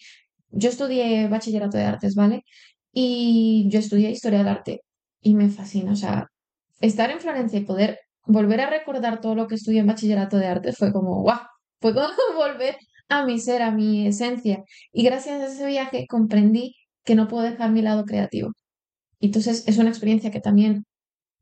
yo 0.51 0.71
estudié 0.71 1.29
bachillerato 1.29 1.77
de 1.77 1.85
artes, 1.85 2.15
¿vale? 2.15 2.45
Y 2.93 3.69
yo 3.71 3.79
estudié 3.79 4.11
historia 4.11 4.39
del 4.39 4.49
arte 4.49 4.81
y 5.21 5.35
me 5.35 5.49
fascina, 5.49 5.93
o 5.93 5.97
sea, 5.97 6.27
estar 6.81 7.11
en 7.11 7.21
Florencia 7.21 7.59
y 7.59 7.65
poder 7.65 8.01
volver 8.27 8.61
a 8.61 8.71
recordar 8.71 9.21
todo 9.21 9.35
lo 9.35 9.47
que 9.47 9.55
estudié 9.57 9.81
en 9.81 9.87
bachillerato 9.87 10.37
de 10.39 10.47
artes 10.47 10.77
fue 10.79 10.93
como, 10.93 11.23
guau, 11.23 11.41
fue 11.81 11.95
como 11.95 12.09
volver 12.37 12.77
a 13.09 13.25
mi 13.25 13.39
ser, 13.39 13.63
a 13.63 13.71
mi 13.71 14.07
esencia. 14.07 14.65
Y 14.93 15.03
gracias 15.05 15.41
a 15.41 15.47
ese 15.47 15.67
viaje 15.67 16.07
comprendí 16.09 16.77
que 17.05 17.15
no 17.15 17.29
puedo 17.29 17.45
dejar 17.45 17.71
mi 17.71 17.83
lado 17.83 18.05
creativo. 18.05 18.53
Entonces 19.21 19.65
es 19.67 19.79
una 19.79 19.91
experiencia 19.91 20.31
que 20.31 20.41
también 20.41 20.85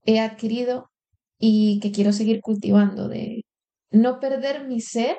he 0.04 0.20
adquirido 0.20 0.90
y 1.38 1.80
que 1.80 1.92
quiero 1.92 2.12
seguir 2.12 2.40
cultivando, 2.40 3.08
de 3.08 3.44
no 3.90 4.20
perder 4.20 4.66
mi 4.66 4.80
ser 4.80 5.18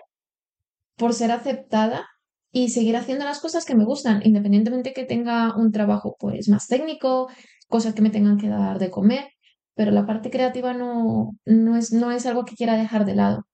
por 0.95 1.13
ser 1.13 1.31
aceptada 1.31 2.07
y 2.51 2.69
seguir 2.69 2.95
haciendo 2.97 3.25
las 3.25 3.39
cosas 3.39 3.65
que 3.65 3.75
me 3.75 3.85
gustan, 3.85 4.21
independientemente 4.23 4.93
que 4.93 5.05
tenga 5.05 5.55
un 5.55 5.71
trabajo 5.71 6.15
pues 6.19 6.49
más 6.49 6.67
técnico, 6.67 7.29
cosas 7.67 7.93
que 7.93 8.01
me 8.01 8.09
tengan 8.09 8.37
que 8.37 8.49
dar 8.49 8.79
de 8.79 8.89
comer, 8.89 9.27
pero 9.75 9.91
la 9.91 10.05
parte 10.05 10.31
creativa 10.31 10.73
no, 10.73 11.31
no, 11.45 11.77
es, 11.77 11.93
no 11.93 12.11
es 12.11 12.25
algo 12.25 12.45
que 12.45 12.55
quiera 12.55 12.75
dejar 12.75 13.05
de 13.05 13.15
lado. 13.15 13.45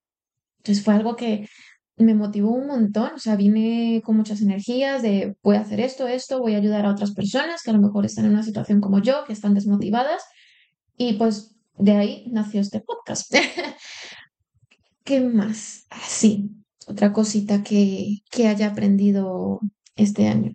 Entonces 0.59 0.83
fue 0.83 0.95
algo 0.95 1.15
que 1.15 1.47
me 1.97 2.13
motivó 2.13 2.51
un 2.51 2.67
montón, 2.67 3.11
o 3.15 3.19
sea, 3.19 3.35
vine 3.35 4.01
con 4.03 4.17
muchas 4.17 4.41
energías 4.41 5.01
de 5.01 5.35
voy 5.43 5.55
a 5.55 5.61
hacer 5.61 5.79
esto, 5.79 6.07
esto, 6.07 6.39
voy 6.39 6.55
a 6.55 6.57
ayudar 6.57 6.85
a 6.85 6.91
otras 6.91 7.13
personas 7.13 7.61
que 7.63 7.69
a 7.69 7.73
lo 7.73 7.79
mejor 7.79 8.05
están 8.05 8.25
en 8.25 8.31
una 8.31 8.43
situación 8.43 8.81
como 8.81 8.99
yo, 9.01 9.23
que 9.25 9.33
están 9.33 9.53
desmotivadas, 9.53 10.23
y 10.97 11.13
pues 11.13 11.55
de 11.77 11.91
ahí 11.93 12.25
nació 12.31 12.61
este 12.61 12.81
podcast. 12.81 13.33
¿Qué 15.03 15.21
más? 15.21 15.85
Así, 15.89 16.49
ah, 16.51 16.64
otra 16.87 17.13
cosita 17.13 17.63
que, 17.63 18.19
que 18.31 18.47
haya 18.47 18.67
aprendido 18.69 19.59
este 19.95 20.27
año. 20.27 20.53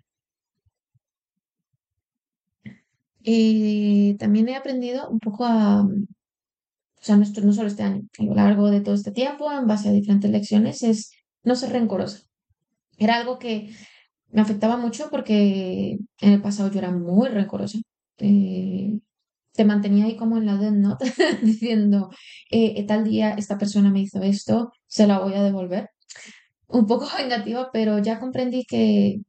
Eh, 3.23 4.15
también 4.19 4.49
he 4.49 4.55
aprendido 4.55 5.09
un 5.09 5.19
poco 5.19 5.45
a, 5.45 5.81
o 5.83 7.03
sea, 7.03 7.17
no, 7.17 7.25
no 7.43 7.53
solo 7.53 7.67
este 7.67 7.83
año, 7.83 8.03
a 8.19 8.23
lo 8.23 8.35
largo 8.35 8.69
de 8.69 8.81
todo 8.81 8.95
este 8.95 9.11
tiempo, 9.11 9.51
en 9.51 9.67
base 9.67 9.89
a 9.89 9.91
diferentes 9.91 10.29
lecciones, 10.31 10.83
es 10.83 11.11
no 11.43 11.55
ser 11.55 11.71
rencorosa. 11.71 12.21
Era 12.97 13.17
algo 13.17 13.39
que 13.39 13.73
me 14.29 14.41
afectaba 14.41 14.77
mucho 14.77 15.09
porque 15.11 15.97
en 16.21 16.33
el 16.33 16.41
pasado 16.41 16.71
yo 16.71 16.79
era 16.79 16.91
muy 16.91 17.29
rencorosa. 17.29 17.79
Eh, 18.19 18.99
te 19.53 19.65
mantenía 19.65 20.05
ahí 20.05 20.17
como 20.17 20.37
en 20.37 20.45
la 20.47 20.57
dead 20.57 20.71
note 20.73 21.05
diciendo, 21.43 22.11
eh, 22.51 22.85
tal 22.87 23.03
día 23.05 23.33
esta 23.33 23.57
persona 23.57 23.91
me 23.91 24.01
hizo 24.01 24.21
esto, 24.23 24.73
se 24.87 25.07
la 25.07 25.19
voy 25.19 25.33
a 25.35 25.43
devolver. 25.43 25.89
Un 26.67 26.87
poco 26.87 27.05
vengativa, 27.17 27.69
pero 27.71 27.99
ya 27.99 28.19
comprendí 28.19 28.65
que 28.65 29.21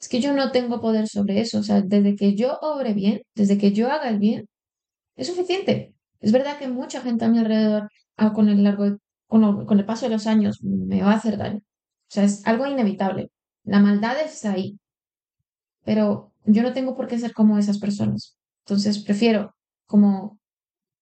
es 0.00 0.08
que 0.08 0.20
yo 0.20 0.32
no 0.32 0.50
tengo 0.50 0.80
poder 0.80 1.08
sobre 1.08 1.40
eso. 1.40 1.58
O 1.58 1.62
sea, 1.62 1.82
desde 1.82 2.16
que 2.16 2.34
yo 2.34 2.58
obre 2.62 2.94
bien, 2.94 3.22
desde 3.34 3.58
que 3.58 3.72
yo 3.72 3.90
haga 3.90 4.08
el 4.08 4.18
bien, 4.18 4.48
es 5.16 5.28
suficiente. 5.28 5.94
Es 6.20 6.32
verdad 6.32 6.58
que 6.58 6.68
mucha 6.68 7.00
gente 7.02 7.24
a 7.24 7.28
mi 7.28 7.38
alrededor, 7.38 7.90
ah, 8.16 8.32
con 8.32 8.48
el 8.48 8.64
largo, 8.64 8.98
con, 9.28 9.66
con 9.66 9.78
el 9.78 9.86
paso 9.86 10.06
de 10.06 10.12
los 10.12 10.26
años, 10.26 10.62
me 10.62 11.02
va 11.02 11.12
a 11.12 11.16
hacer 11.16 11.38
daño. 11.38 11.58
O 11.58 12.12
sea, 12.12 12.24
es 12.24 12.46
algo 12.46 12.66
inevitable. 12.66 13.30
La 13.64 13.80
maldad 13.80 14.20
está 14.20 14.52
ahí. 14.52 14.78
Pero 15.84 16.32
yo 16.44 16.62
no 16.62 16.72
tengo 16.72 16.96
por 16.96 17.06
qué 17.08 17.18
ser 17.18 17.32
como 17.32 17.58
esas 17.58 17.78
personas. 17.78 18.36
Entonces 18.64 18.98
prefiero 19.00 19.54
como 19.86 20.38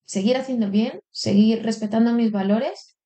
seguir 0.05 0.37
haciendo 0.37 0.69
bien, 0.69 1.01
seguir 1.11 1.63
respetando 1.63 2.13
mis 2.13 2.31
valores 2.31 2.97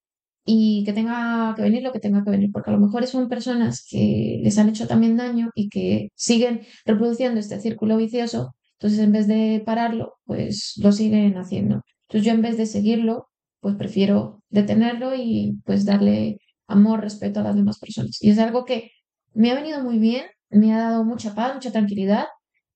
y 0.46 0.84
que 0.86 0.94
tenga 0.94 1.54
que 1.56 1.62
venir 1.62 1.84
lo 1.84 1.92
que 1.92 2.00
tenga 2.00 2.24
que 2.24 2.32
venir, 2.32 2.50
porque 2.52 2.70
a 2.70 2.74
lo 2.74 2.80
mejor 2.80 3.06
son 3.08 3.30
personas 3.30 3.86
que 3.90 4.40
les 4.44 4.58
han 4.58 4.70
hecho 4.70 4.88
también 4.88 5.18
daño 5.18 5.50
y 5.56 5.70
que 5.70 6.10
siguen 6.16 6.62
reproduciendo 6.86 7.40
este 7.40 7.60
círculo 7.60 7.98
vicioso, 7.98 8.54
entonces 8.74 9.00
en 9.00 9.12
vez 9.14 9.28
de 9.28 9.64
pararlo, 9.66 10.16
pues 10.26 10.74
lo 10.84 10.92
siguen 10.92 11.38
haciendo. 11.38 11.82
Entonces 12.10 12.26
yo 12.28 12.34
en 12.34 12.42
vez 12.42 12.58
de 12.58 12.66
seguirlo, 12.66 13.28
pues 13.62 13.76
prefiero 13.76 14.44
detenerlo 14.50 15.16
y 15.16 15.60
pues 15.66 15.86
darle 15.86 16.38
amor, 16.68 17.02
respeto 17.02 17.40
a 17.40 17.44
las 17.44 17.56
demás 17.56 17.80
personas. 17.80 18.18
Y 18.22 18.30
es 18.30 18.40
algo 18.40 18.66
que 18.66 18.92
me 19.34 19.52
ha 19.52 19.56
venido 19.56 19.82
muy 19.82 20.00
bien, 20.00 20.26
me 20.50 20.74
ha 20.74 20.80
dado 20.80 21.06
mucha 21.06 21.34
paz, 21.34 21.54
mucha 21.56 21.72
tranquilidad 21.72 22.26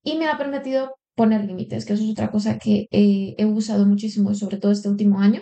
y 0.02 0.18
me 0.18 0.28
ha 0.28 0.38
permitido 0.38 0.96
poner 1.16 1.44
límites, 1.46 1.84
que 1.86 1.94
eso 1.94 2.04
es 2.04 2.12
otra 2.12 2.32
cosa 2.32 2.58
que 2.58 2.88
he 2.92 3.46
usado 3.46 3.86
muchísimo, 3.86 4.34
sobre 4.34 4.58
todo 4.58 4.72
este 4.72 4.88
último 4.88 5.20
año, 5.20 5.42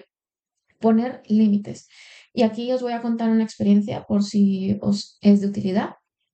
poner 0.80 1.22
límites. 1.28 1.88
Y 2.36 2.44
aquí 2.44 2.70
os 2.74 2.82
voy 2.82 2.92
a 2.92 3.02
contar 3.02 3.30
una 3.30 3.46
experiencia 3.46 4.04
por 4.04 4.22
si 4.22 4.78
os 4.82 5.18
es 5.22 5.40
de 5.40 5.48
utilidad. 5.48 5.92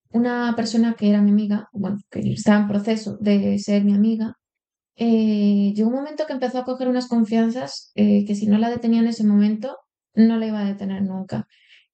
Una 0.10 0.54
persona 0.56 0.96
que 0.98 1.08
era 1.10 1.22
mi 1.22 1.30
amiga, 1.30 1.70
bueno, 1.74 2.00
que 2.10 2.22
estaba 2.34 2.60
en 2.60 2.68
proceso 2.68 3.18
de 3.22 3.60
ser 3.60 3.84
mi 3.84 3.94
amiga, 3.94 4.34
eh, 4.96 5.74
llegó 5.76 5.90
un 5.90 5.96
momento 5.96 6.26
que 6.26 6.34
empezó 6.34 6.58
a 6.58 6.66
coger 6.66 6.88
unas 6.88 7.08
confianzas 7.08 7.92
eh, 7.94 8.26
que 8.26 8.34
si 8.34 8.48
no 8.48 8.58
la 8.58 8.72
detenía 8.72 9.00
en 9.00 9.08
ese 9.08 9.24
momento, 9.24 9.78
no 10.16 10.38
la 10.38 10.48
iba 10.48 10.62
a 10.62 10.66
detener 10.66 11.04
nunca. 11.04 11.48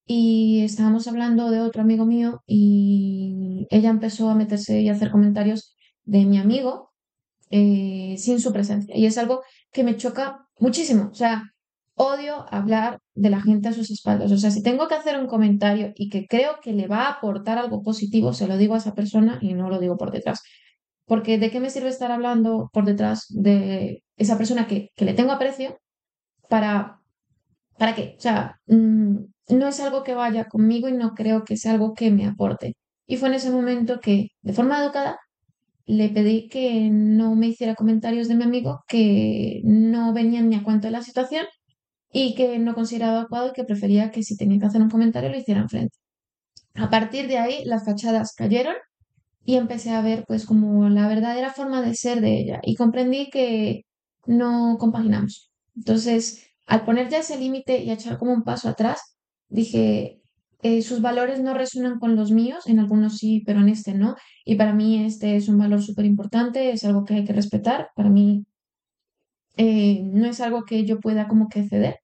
Y 0.06 0.62
estábamos 0.64 1.06
hablando 1.10 1.52
de 1.52 1.60
otro 1.60 1.82
amigo 1.82 2.06
mío 2.06 2.42
y 2.48 3.68
ella 3.70 3.90
empezó 3.90 4.30
a 4.30 4.36
meterse 4.36 4.82
y 4.82 4.88
a 4.88 4.94
hacer 4.94 5.12
comentarios 5.12 5.76
de 6.06 6.26
mi 6.26 6.38
amigo 6.38 6.92
eh, 7.50 8.16
sin 8.18 8.40
su 8.40 8.54
presencia. 8.54 8.96
Y 8.96 9.06
es 9.06 9.18
algo 9.18 9.44
que 9.74 9.84
me 9.84 9.98
choca 9.98 10.48
muchísimo. 10.60 11.10
O 11.12 11.14
sea, 11.14 11.44
odio 11.98 12.46
hablar 12.52 13.00
de 13.16 13.30
la 13.30 13.42
gente 13.42 13.70
a 13.70 13.74
sus 13.74 13.90
espaldas. 13.92 14.32
O 14.32 14.38
sea, 14.38 14.52
si 14.52 14.62
tengo 14.64 14.88
que 14.88 14.96
hacer 14.96 15.20
un 15.20 15.28
comentario 15.28 15.94
y 15.96 16.10
que 16.10 16.28
creo 16.28 16.60
que 16.62 16.72
le 16.72 16.88
va 16.88 17.06
a 17.06 17.12
aportar 17.14 17.58
algo 17.58 17.82
positivo, 17.82 18.34
se 18.34 18.48
lo 18.48 18.58
digo 18.58 18.76
a 18.76 18.78
esa 18.78 18.94
persona 18.94 19.40
y 19.42 19.54
no 19.56 19.70
lo 19.70 19.80
digo 19.80 19.98
por 19.98 20.12
detrás. 20.12 20.44
Porque 21.06 21.40
¿de 21.40 21.52
qué 21.52 21.60
me 21.60 21.70
sirve 21.72 21.90
estar 21.90 22.12
hablando 22.12 22.70
por 22.72 22.86
detrás 22.86 23.26
de 23.30 24.04
esa 24.16 24.38
persona 24.38 24.68
que, 24.68 24.92
que 24.96 25.06
le 25.06 25.14
tengo 25.16 25.32
aprecio 25.32 25.80
para, 26.50 27.02
para 27.78 27.96
qué? 27.96 28.16
O 28.18 28.22
sea, 28.22 28.60
mm, 28.68 29.18
no 29.50 29.68
es 29.68 29.80
algo 29.80 30.04
que 30.04 30.14
vaya 30.14 30.46
conmigo 30.46 30.90
y 30.90 30.94
no 30.94 31.14
creo 31.16 31.44
que 31.46 31.58
sea 31.58 31.72
algo 31.74 31.94
que 31.94 32.12
me 32.12 32.28
aporte. 32.28 32.76
Y 33.08 33.18
fue 33.18 33.30
en 33.30 33.36
ese 33.36 33.52
momento 33.52 34.00
que, 34.02 34.30
de 34.42 34.54
forma 34.54 34.84
educada, 34.84 35.18
le 35.86 36.10
pedí 36.10 36.50
que 36.50 36.90
no 36.92 37.36
me 37.36 37.48
hiciera 37.48 37.76
comentarios 37.76 38.28
de 38.28 38.36
mi 38.36 38.44
amigo 38.44 38.84
que 38.88 39.62
no 39.64 40.14
venían 40.14 40.50
ni 40.50 40.56
a 40.58 40.64
cuento 40.64 40.88
de 40.88 40.92
la 40.92 41.02
situación 41.02 41.46
y 42.20 42.34
que 42.34 42.58
no 42.58 42.74
consideraba 42.74 43.20
adecuado 43.20 43.50
y 43.50 43.54
que 43.54 43.64
prefería 43.64 44.10
que 44.10 44.24
si 44.24 44.36
tenía 44.36 44.60
que 44.60 44.66
hacer 44.66 44.82
un 44.82 44.90
comentario 44.90 45.30
lo 45.30 45.38
hiciera 45.38 45.68
frente. 45.68 45.96
A 46.74 46.90
partir 46.90 47.28
de 47.28 47.38
ahí 47.38 47.64
las 47.66 47.86
fachadas 47.86 48.34
cayeron 48.36 48.74
y 49.46 49.56
empecé 49.56 49.92
a 49.92 50.02
ver 50.02 50.26
pues 50.28 50.48
como 50.48 50.90
la 50.90 51.08
verdadera 51.08 51.54
forma 51.54 51.84
de 51.84 51.94
ser 51.94 52.22
de 52.22 52.40
ella 52.40 52.60
y 52.64 52.74
comprendí 52.76 53.30
que 53.30 53.84
no 54.26 54.78
compaginamos. 54.80 55.52
Entonces, 55.76 56.44
al 56.66 56.86
poner 56.86 57.08
ya 57.10 57.20
ese 57.20 57.38
límite 57.38 57.84
y 57.84 57.92
echar 57.92 58.18
como 58.18 58.34
un 58.34 58.44
paso 58.44 58.68
atrás, 58.68 59.00
dije, 59.48 60.22
eh, 60.64 60.82
sus 60.82 61.02
valores 61.02 61.40
no 61.40 61.54
resuenan 61.54 62.00
con 62.00 62.16
los 62.16 62.32
míos, 62.32 62.66
en 62.66 62.80
algunos 62.80 63.18
sí, 63.20 63.44
pero 63.46 63.60
en 63.60 63.70
este 63.70 63.94
no. 63.94 64.16
Y 64.44 64.56
para 64.56 64.74
mí 64.74 65.06
este 65.06 65.36
es 65.36 65.50
un 65.50 65.60
valor 65.60 65.84
súper 65.84 66.06
importante, 66.06 66.72
es 66.72 66.84
algo 66.84 67.06
que 67.06 67.14
hay 67.14 67.26
que 67.26 67.34
respetar. 67.34 67.90
Para 67.96 68.10
mí 68.10 68.46
eh, 69.58 70.02
no 70.04 70.26
es 70.28 70.42
algo 70.42 70.64
que 70.66 70.86
yo 70.86 71.00
pueda 71.00 71.28
como 71.28 71.48
que 71.50 71.68
ceder. 71.68 71.98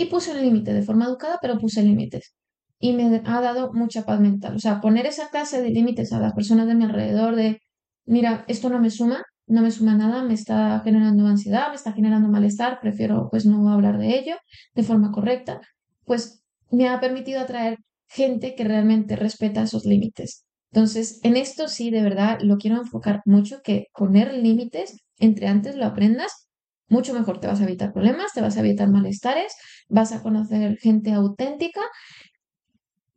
Y 0.00 0.06
puse 0.06 0.30
un 0.30 0.40
límite 0.40 0.72
de 0.72 0.80
forma 0.80 1.04
educada, 1.04 1.38
pero 1.42 1.58
puse 1.58 1.82
límites. 1.82 2.34
Y 2.78 2.94
me 2.94 3.20
ha 3.26 3.40
dado 3.42 3.70
mucha 3.74 4.06
paz 4.06 4.18
mental. 4.18 4.56
O 4.56 4.58
sea, 4.58 4.80
poner 4.80 5.04
esa 5.04 5.28
clase 5.28 5.60
de 5.60 5.68
límites 5.68 6.14
a 6.14 6.20
las 6.20 6.32
personas 6.32 6.66
de 6.66 6.74
mi 6.74 6.84
alrededor 6.84 7.36
de, 7.36 7.60
mira, 8.06 8.46
esto 8.48 8.70
no 8.70 8.80
me 8.80 8.88
suma, 8.88 9.22
no 9.46 9.60
me 9.60 9.70
suma 9.70 9.94
nada, 9.94 10.22
me 10.22 10.32
está 10.32 10.80
generando 10.82 11.26
ansiedad, 11.26 11.68
me 11.68 11.74
está 11.74 11.92
generando 11.92 12.28
malestar, 12.28 12.80
prefiero 12.80 13.28
pues 13.30 13.44
no 13.44 13.70
hablar 13.70 13.98
de 13.98 14.18
ello 14.18 14.36
de 14.74 14.82
forma 14.84 15.12
correcta, 15.12 15.60
pues 16.06 16.42
me 16.70 16.88
ha 16.88 16.98
permitido 16.98 17.38
atraer 17.40 17.76
gente 18.08 18.54
que 18.54 18.64
realmente 18.64 19.16
respeta 19.16 19.64
esos 19.64 19.84
límites. 19.84 20.46
Entonces, 20.72 21.20
en 21.24 21.36
esto 21.36 21.68
sí, 21.68 21.90
de 21.90 22.02
verdad, 22.02 22.38
lo 22.40 22.56
quiero 22.56 22.78
enfocar 22.78 23.20
mucho, 23.26 23.60
que 23.62 23.88
poner 23.92 24.32
límites, 24.32 24.96
entre 25.18 25.46
antes 25.48 25.76
lo 25.76 25.84
aprendas, 25.84 26.48
mucho 26.90 27.14
mejor 27.14 27.40
te 27.40 27.46
vas 27.46 27.60
a 27.60 27.64
evitar 27.64 27.92
problemas, 27.92 28.32
te 28.34 28.42
vas 28.42 28.56
a 28.56 28.60
evitar 28.60 28.88
malestares, 28.90 29.54
vas 29.88 30.12
a 30.12 30.22
conocer 30.22 30.76
gente 30.78 31.12
auténtica 31.12 31.80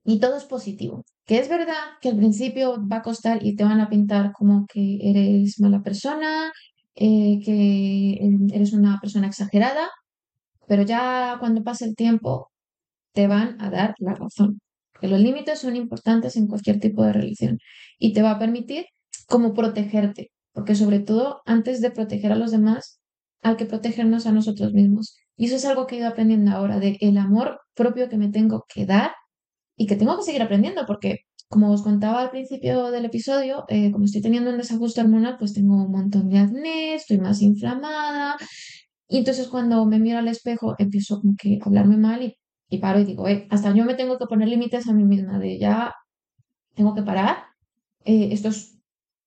y 0.06 0.20
todo 0.20 0.38
es 0.38 0.46
positivo. 0.46 1.04
Que 1.26 1.40
es 1.40 1.50
verdad 1.50 1.98
que 2.02 2.10
al 2.10 2.18
principio 2.18 2.78
va 2.88 2.98
a 2.98 3.02
costar 3.02 3.46
y 3.46 3.56
te 3.56 3.64
van 3.64 3.82
a 3.82 3.90
pintar 3.90 4.32
como 4.34 4.66
que 4.68 5.00
eres 5.02 5.60
mala 5.60 5.82
persona, 5.82 6.52
eh, 6.96 7.40
que 7.44 8.20
eres 8.54 8.74
una 8.74 9.00
persona 9.02 9.28
exagerada, 9.28 9.90
pero 10.68 10.84
ya 10.84 11.38
cuando 11.40 11.64
pase 11.64 11.86
el 11.86 11.96
tiempo 11.96 12.52
te 13.14 13.28
van 13.28 13.62
a 13.62 13.70
dar 13.70 13.96
la 14.00 14.16
razón 14.16 14.60
que 15.04 15.10
los 15.10 15.20
límites 15.20 15.60
son 15.60 15.76
importantes 15.76 16.38
en 16.38 16.48
cualquier 16.48 16.80
tipo 16.80 17.04
de 17.04 17.12
relación 17.12 17.60
y 18.00 18.14
te 18.14 18.22
va 18.22 18.32
a 18.32 18.40
permitir 18.40 18.86
como 19.28 19.54
protegerte, 19.54 20.32
porque 20.54 20.76
sobre 20.76 21.00
todo 21.00 21.42
antes 21.46 21.82
de 21.82 21.92
proteger 21.92 22.32
a 22.32 22.38
los 22.38 22.52
demás, 22.52 23.02
hay 23.44 23.56
que 23.58 23.66
protegernos 23.66 24.26
a 24.28 24.32
nosotros 24.32 24.74
mismos. 24.74 25.18
Y 25.38 25.46
eso 25.46 25.56
es 25.56 25.66
algo 25.66 25.88
que 25.88 25.96
he 25.96 26.00
ido 26.00 26.08
aprendiendo 26.10 26.52
ahora, 26.52 26.80
de 26.80 26.98
el 27.02 27.18
amor 27.18 27.60
propio 27.76 28.10
que 28.10 28.18
me 28.18 28.30
tengo 28.30 28.66
que 28.74 28.86
dar 28.86 29.12
y 29.78 29.88
que 29.88 29.96
tengo 29.96 30.18
que 30.18 30.24
seguir 30.24 30.42
aprendiendo, 30.42 30.86
porque 30.88 31.20
como 31.50 31.72
os 31.72 31.84
contaba 31.84 32.22
al 32.22 32.32
principio 32.32 32.92
del 32.92 33.06
episodio, 33.06 33.66
eh, 33.70 33.92
como 33.92 34.06
estoy 34.06 34.22
teniendo 34.22 34.52
un 34.52 34.58
desajuste 34.58 35.02
hormonal, 35.02 35.38
pues 35.38 35.54
tengo 35.54 35.76
un 35.76 35.92
montón 35.92 36.30
de 36.30 36.40
acné, 36.40 36.96
estoy 36.96 37.20
más 37.20 37.42
inflamada. 37.42 38.38
Y 39.08 39.18
entonces 39.20 39.48
cuando 39.48 39.86
me 39.86 40.00
miro 40.00 40.20
al 40.20 40.28
espejo 40.28 40.76
empiezo 40.80 41.22
como 41.22 41.36
que 41.38 41.60
a 41.62 41.66
hablarme 41.68 41.98
mal 41.98 42.24
y 42.24 42.38
y 42.74 42.80
paro 42.80 43.00
y 43.00 43.06
digo, 43.06 43.28
eh, 43.28 43.48
hasta 43.52 43.74
yo 43.74 43.86
me 43.86 43.94
tengo 43.94 44.18
que 44.18 44.26
poner 44.26 44.48
límites 44.48 44.88
a 44.88 44.94
mí 44.94 45.04
misma, 45.04 45.38
de 45.40 45.60
ya 45.60 45.94
tengo 46.76 46.96
que 46.96 47.04
parar, 47.04 47.38
eh, 48.06 48.30
esto 48.32 48.50
es 48.50 48.80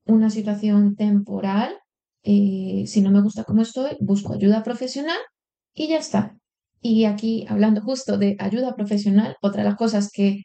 una 0.04 0.30
situación 0.30 0.96
temporal, 0.96 1.76
eh, 2.28 2.84
si 2.86 3.02
no 3.02 3.12
me 3.12 3.22
gusta 3.22 3.44
cómo 3.44 3.62
estoy, 3.62 3.96
busco 4.00 4.34
ayuda 4.34 4.64
profesional 4.64 5.18
y 5.74 5.88
ya 5.88 5.98
está. 5.98 6.36
Y 6.80 7.04
aquí, 7.04 7.46
hablando 7.48 7.80
justo 7.82 8.18
de 8.18 8.36
ayuda 8.40 8.74
profesional, 8.74 9.36
otra 9.40 9.62
de 9.62 9.68
las 9.68 9.78
cosas 9.78 10.10
que 10.12 10.42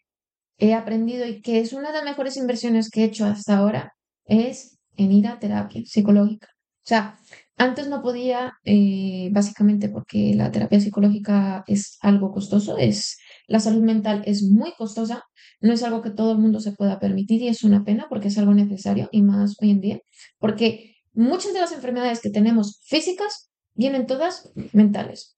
he 0.60 0.76
aprendido 0.76 1.26
y 1.26 1.42
que 1.42 1.60
es 1.60 1.74
una 1.74 1.90
de 1.92 1.96
las 1.96 2.06
mejores 2.06 2.38
inversiones 2.38 2.92
que 2.92 3.02
he 3.02 3.06
hecho 3.06 3.26
hasta 3.26 3.58
ahora 3.58 3.94
es 4.26 4.78
en 4.96 5.12
ir 5.12 5.28
a 5.28 5.40
terapia 5.40 5.82
psicológica. 5.84 6.50
O 6.84 6.88
sea, 6.88 7.18
antes 7.58 7.88
no 7.88 8.04
podía, 8.04 8.54
eh, 8.64 9.30
básicamente 9.32 9.90
porque 9.90 10.36
la 10.36 10.52
terapia 10.52 10.80
psicológica 10.80 11.64
es 11.68 11.98
algo 12.02 12.32
costoso, 12.32 12.78
es, 12.78 13.18
la 13.48 13.60
salud 13.60 13.82
mental 13.82 14.22
es 14.26 14.44
muy 14.44 14.74
costosa, 14.78 15.24
no 15.62 15.74
es 15.74 15.82
algo 15.82 16.02
que 16.04 16.12
todo 16.12 16.32
el 16.34 16.38
mundo 16.38 16.60
se 16.60 16.74
pueda 16.74 17.00
permitir 17.00 17.42
y 17.42 17.48
es 17.48 17.64
una 17.64 17.84
pena 17.84 18.06
porque 18.08 18.28
es 18.28 18.38
algo 18.38 18.54
necesario 18.54 19.10
y 19.12 19.24
más 19.24 19.56
hoy 19.62 19.72
en 19.72 19.82
día, 19.82 20.00
porque 20.40 20.92
muchas 21.14 21.54
de 21.54 21.60
las 21.60 21.72
enfermedades 21.72 22.22
que 22.22 22.30
tenemos 22.30 22.80
físicas 22.84 23.52
vienen 23.74 24.08
todas 24.08 24.52
mentales. 24.74 25.38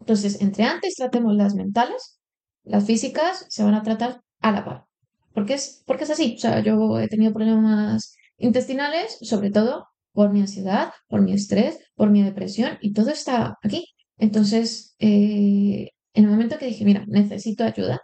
Entonces, 0.00 0.40
entre 0.40 0.64
antes 0.64 0.94
tratemos 0.94 1.34
las 1.34 1.54
mentales, 1.54 2.20
las 2.64 2.84
físicas 2.84 3.46
se 3.48 3.64
van 3.64 3.74
a 3.74 3.82
tratar 3.82 4.22
a 4.40 4.52
la 4.52 4.64
par. 4.64 4.84
Porque 5.32 5.54
es, 5.54 5.82
porque 5.86 6.04
es 6.04 6.10
así. 6.10 6.34
O 6.36 6.40
sea, 6.40 6.62
yo 6.62 6.98
he 6.98 7.08
tenido 7.08 7.32
problemas 7.32 8.14
intestinales, 8.38 9.18
sobre 9.22 9.50
todo 9.50 9.86
por 10.12 10.32
mi 10.32 10.40
ansiedad, 10.40 10.92
por 11.08 11.20
mi 11.22 11.32
estrés, 11.32 11.78
por 11.94 12.10
mi 12.10 12.22
depresión 12.22 12.78
y 12.80 12.92
todo 12.92 13.10
está 13.10 13.56
aquí. 13.62 13.86
Entonces, 14.16 14.96
eh, 14.98 15.90
en 16.14 16.24
el 16.24 16.30
momento 16.30 16.58
que 16.58 16.66
dije, 16.66 16.84
mira, 16.84 17.04
necesito 17.06 17.64
ayuda, 17.64 18.00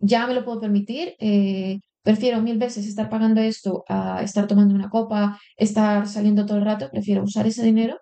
ya 0.00 0.26
me 0.26 0.34
lo 0.34 0.44
puedo 0.44 0.60
permitir, 0.60 1.14
eh, 1.20 1.78
prefiero 2.02 2.42
mil 2.42 2.58
veces 2.58 2.86
estar 2.86 3.08
pagando 3.10 3.40
esto 3.40 3.84
a 3.88 4.22
estar 4.22 4.46
tomando 4.46 4.74
una 4.74 4.90
copa, 4.90 5.38
estar 5.56 6.08
saliendo 6.08 6.46
todo 6.46 6.58
el 6.58 6.64
rato, 6.64 6.90
prefiero 6.90 7.22
usar 7.24 7.46
ese 7.46 7.64
dinero 7.64 7.98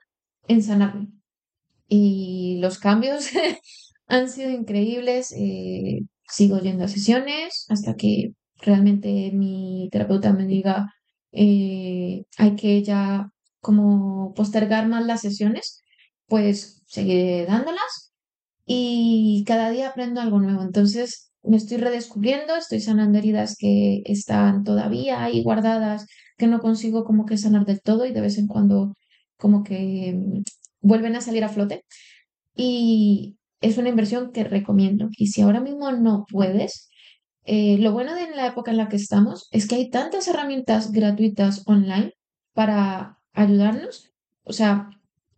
en 0.48 0.62
sanarme. 0.62 1.08
Y 1.88 2.58
los 2.60 2.78
cambios 2.78 3.28
han 4.06 4.28
sido 4.28 4.50
increíbles. 4.50 5.32
Eh, 5.36 6.00
sigo 6.28 6.58
yendo 6.60 6.84
a 6.84 6.88
sesiones 6.88 7.66
hasta 7.68 7.96
que 7.96 8.32
realmente 8.58 9.30
mi 9.32 9.88
terapeuta 9.90 10.32
me 10.32 10.46
diga 10.46 10.86
hay 11.32 12.56
que 12.56 12.82
ya 12.82 13.30
como 13.60 14.32
postergar 14.34 14.88
más 14.88 15.04
las 15.06 15.20
sesiones, 15.20 15.82
pues 16.26 16.82
seguiré 16.86 17.46
dándolas 17.46 18.12
y 18.66 19.44
cada 19.46 19.70
día 19.70 19.88
aprendo 19.90 20.20
algo 20.20 20.40
nuevo. 20.40 20.62
Entonces 20.62 21.30
me 21.42 21.57
estoy 21.57 21.79
redescubriendo, 21.79 22.55
estoy 22.57 22.81
sanando 22.81 23.18
heridas 23.18 23.57
que 23.59 24.03
están 24.05 24.64
todavía 24.64 25.24
ahí 25.24 25.42
guardadas, 25.42 26.07
que 26.37 26.46
no 26.46 26.61
consigo 26.61 27.05
como 27.05 27.26
que 27.26 27.38
sanar 27.38 27.66
del 27.66 27.81
todo 27.81 28.07
y 28.07 28.12
de 28.12 28.20
vez 28.20 28.38
en 28.38 28.46
cuando 28.46 28.94
como 29.37 29.62
que 29.64 30.14
mm, 30.16 30.42
vuelven 30.83 31.16
a 31.16 31.20
salir 31.20 31.44
a 31.44 31.48
flote. 31.48 31.85
Y 32.55 33.37
es 33.61 33.79
una 33.79 33.88
inversión 33.88 34.33
que 34.33 34.44
recomiendo. 34.44 35.09
Y 35.16 35.29
si 35.29 35.42
ahora 35.42 35.61
mismo 35.61 35.90
no 35.92 36.26
puedes, 36.31 36.90
eh, 37.44 37.79
lo 37.79 37.92
bueno 37.92 38.14
de 38.14 38.31
la 38.35 38.46
época 38.46 38.70
en 38.70 38.76
la 38.76 38.88
que 38.88 38.96
estamos 38.96 39.48
es 39.50 39.66
que 39.66 39.76
hay 39.76 39.90
tantas 39.90 40.29
herramientas 40.29 40.92
gratuitas 40.92 41.62
online 41.66 42.14
para 42.53 43.18
ayudarnos. 43.33 44.12
O 44.44 44.53
sea, 44.53 44.90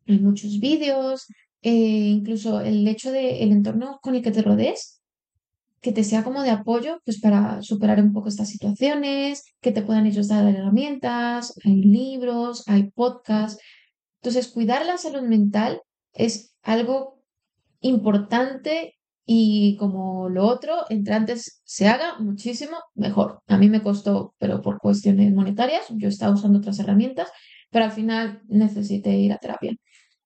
hay 0.06 0.18
muchos 0.18 0.58
vídeos, 0.60 1.26
eh, 1.62 1.70
incluso 1.70 2.60
el 2.60 2.86
hecho 2.88 3.12
de 3.12 3.42
el 3.42 3.52
entorno 3.52 3.98
con 4.02 4.14
el 4.14 4.22
que 4.22 4.32
te 4.32 4.42
rodees, 4.42 5.01
que 5.82 5.92
te 5.92 6.04
sea 6.04 6.22
como 6.22 6.42
de 6.42 6.50
apoyo, 6.50 7.00
pues 7.04 7.20
para 7.20 7.60
superar 7.60 8.00
un 8.00 8.12
poco 8.12 8.28
estas 8.28 8.48
situaciones, 8.48 9.44
que 9.60 9.72
te 9.72 9.82
puedan 9.82 10.06
ellos 10.06 10.28
dar 10.28 10.46
herramientas, 10.46 11.54
hay 11.64 11.82
libros, 11.82 12.62
hay 12.68 12.90
podcasts. 12.92 13.60
Entonces, 14.22 14.48
cuidar 14.48 14.86
la 14.86 14.96
salud 14.96 15.22
mental 15.22 15.82
es 16.14 16.54
algo 16.62 17.24
importante 17.80 18.94
y 19.26 19.76
como 19.76 20.28
lo 20.28 20.46
otro, 20.46 20.84
entre 20.88 21.14
antes 21.14 21.60
se 21.64 21.88
haga, 21.88 22.18
muchísimo 22.20 22.76
mejor. 22.94 23.42
A 23.48 23.58
mí 23.58 23.68
me 23.68 23.82
costó, 23.82 24.34
pero 24.38 24.62
por 24.62 24.78
cuestiones 24.78 25.32
monetarias, 25.34 25.86
yo 25.90 26.08
estaba 26.08 26.34
usando 26.34 26.58
otras 26.58 26.78
herramientas, 26.78 27.28
pero 27.70 27.86
al 27.86 27.92
final 27.92 28.42
necesité 28.46 29.16
ir 29.16 29.32
a 29.32 29.38
terapia. 29.38 29.72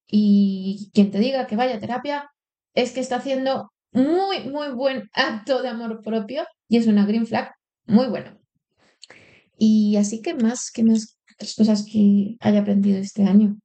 Y 0.07 0.91
quien 0.95 1.11
te 1.11 1.19
diga 1.19 1.47
que 1.47 1.57
vaya 1.57 1.77
a 1.77 1.81
terapia 1.81 2.31
es 2.75 2.93
que 2.93 3.01
está 3.01 3.17
haciendo 3.17 3.71
muy, 3.93 4.49
muy 4.49 4.73
buen 4.73 5.09
acto 5.13 5.63
de 5.63 5.69
amor 5.69 6.03
propio 6.03 6.45
y 6.69 6.77
es 6.79 6.87
una 6.87 7.07
green 7.07 7.27
flag 7.27 7.53
muy 7.87 8.09
buena. 8.09 8.39
Y 9.59 9.97
así 9.97 10.23
que 10.23 10.35
más, 10.35 10.71
que 10.73 10.85
más 10.85 11.19
cosas 11.57 11.85
que 11.91 12.37
haya 12.41 12.61
aprendido 12.61 12.99
este 12.99 13.25
año. 13.25 13.57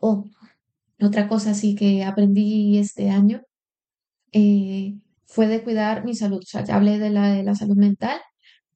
Oh, 0.00 0.24
otra 1.00 1.28
cosa 1.28 1.54
sí 1.54 1.74
que 1.74 2.04
aprendí 2.04 2.78
este 2.78 3.10
año 3.10 3.42
eh, 4.32 4.94
fue 5.26 5.46
de 5.46 5.62
cuidar 5.62 6.04
mi 6.04 6.14
salud. 6.14 6.38
O 6.38 6.46
sea, 6.46 6.64
ya 6.64 6.76
hablé 6.76 6.98
de 6.98 7.10
la, 7.10 7.32
de 7.32 7.42
la 7.42 7.54
salud 7.54 7.76
mental, 7.76 8.20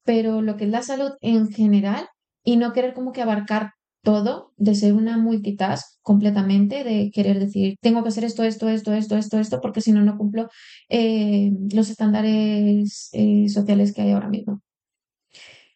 pero 0.03 0.41
lo 0.41 0.57
que 0.57 0.65
es 0.65 0.69
la 0.71 0.83
salud 0.83 1.11
en 1.21 1.49
general 1.51 2.07
y 2.43 2.57
no 2.57 2.73
querer 2.73 2.93
como 2.93 3.11
que 3.11 3.21
abarcar 3.21 3.71
todo, 4.05 4.53
de 4.55 4.75
ser 4.75 4.93
una 4.93 5.17
multitask 5.17 5.99
completamente, 6.01 6.85
de 6.85 7.11
querer 7.11 7.39
decir, 7.39 7.75
tengo 7.81 8.03
que 8.03 8.09
hacer 8.09 8.23
esto, 8.23 8.43
esto, 8.43 8.69
esto, 8.69 8.93
esto, 8.93 9.17
esto, 9.17 9.39
esto, 9.39 9.59
porque 9.61 9.81
si 9.81 9.91
no, 9.91 10.01
no 10.03 10.17
cumplo 10.17 10.47
eh, 10.87 11.51
los 11.73 11.89
estándares 11.89 13.09
eh, 13.11 13.49
sociales 13.49 13.93
que 13.93 14.03
hay 14.03 14.11
ahora 14.11 14.29
mismo. 14.29 14.61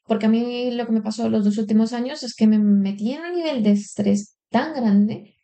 Porque 0.05 0.27
a 0.27 0.29
mí 0.29 0.71
lo 0.71 0.85
que 0.85 0.91
me 0.91 1.01
pasó 1.01 1.29
los 1.29 1.43
dos 1.43 1.57
últimos 1.57 1.91
años 1.91 2.23
es 2.23 2.35
que 2.35 2.47
me 2.47 2.59
metí 2.59 3.11
en 3.11 3.21
un 3.21 3.33
nivel 3.33 3.63
de 3.63 3.71
estrés 3.71 4.37
tan 4.49 4.73
grande 4.73 5.35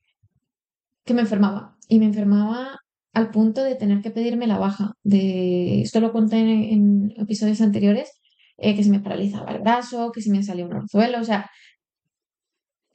que 1.03 1.13
me 1.13 1.21
enfermaba. 1.21 1.75
Y 1.87 1.99
me 1.99 2.05
enfermaba 2.05 2.79
al 3.13 3.31
punto 3.31 3.63
de 3.63 3.75
tener 3.75 4.01
que 4.01 4.11
pedirme 4.11 4.47
la 4.47 4.57
baja. 4.57 4.93
De, 5.03 5.81
esto 5.81 5.99
lo 5.99 6.11
conté 6.11 6.37
en, 6.37 7.13
episodios 7.17 7.61
anteriores, 7.61 8.11
eh, 8.57 8.75
que 8.75 8.83
se 8.83 8.89
me 8.89 8.99
paralizaba 8.99 9.51
el 9.51 9.61
brazo, 9.61 10.11
que 10.11 10.21
se 10.21 10.31
me 10.31 10.43
salía 10.43 10.65
un 10.65 10.73
orzuelo, 10.73 11.19
o 11.19 11.23
sea, 11.23 11.49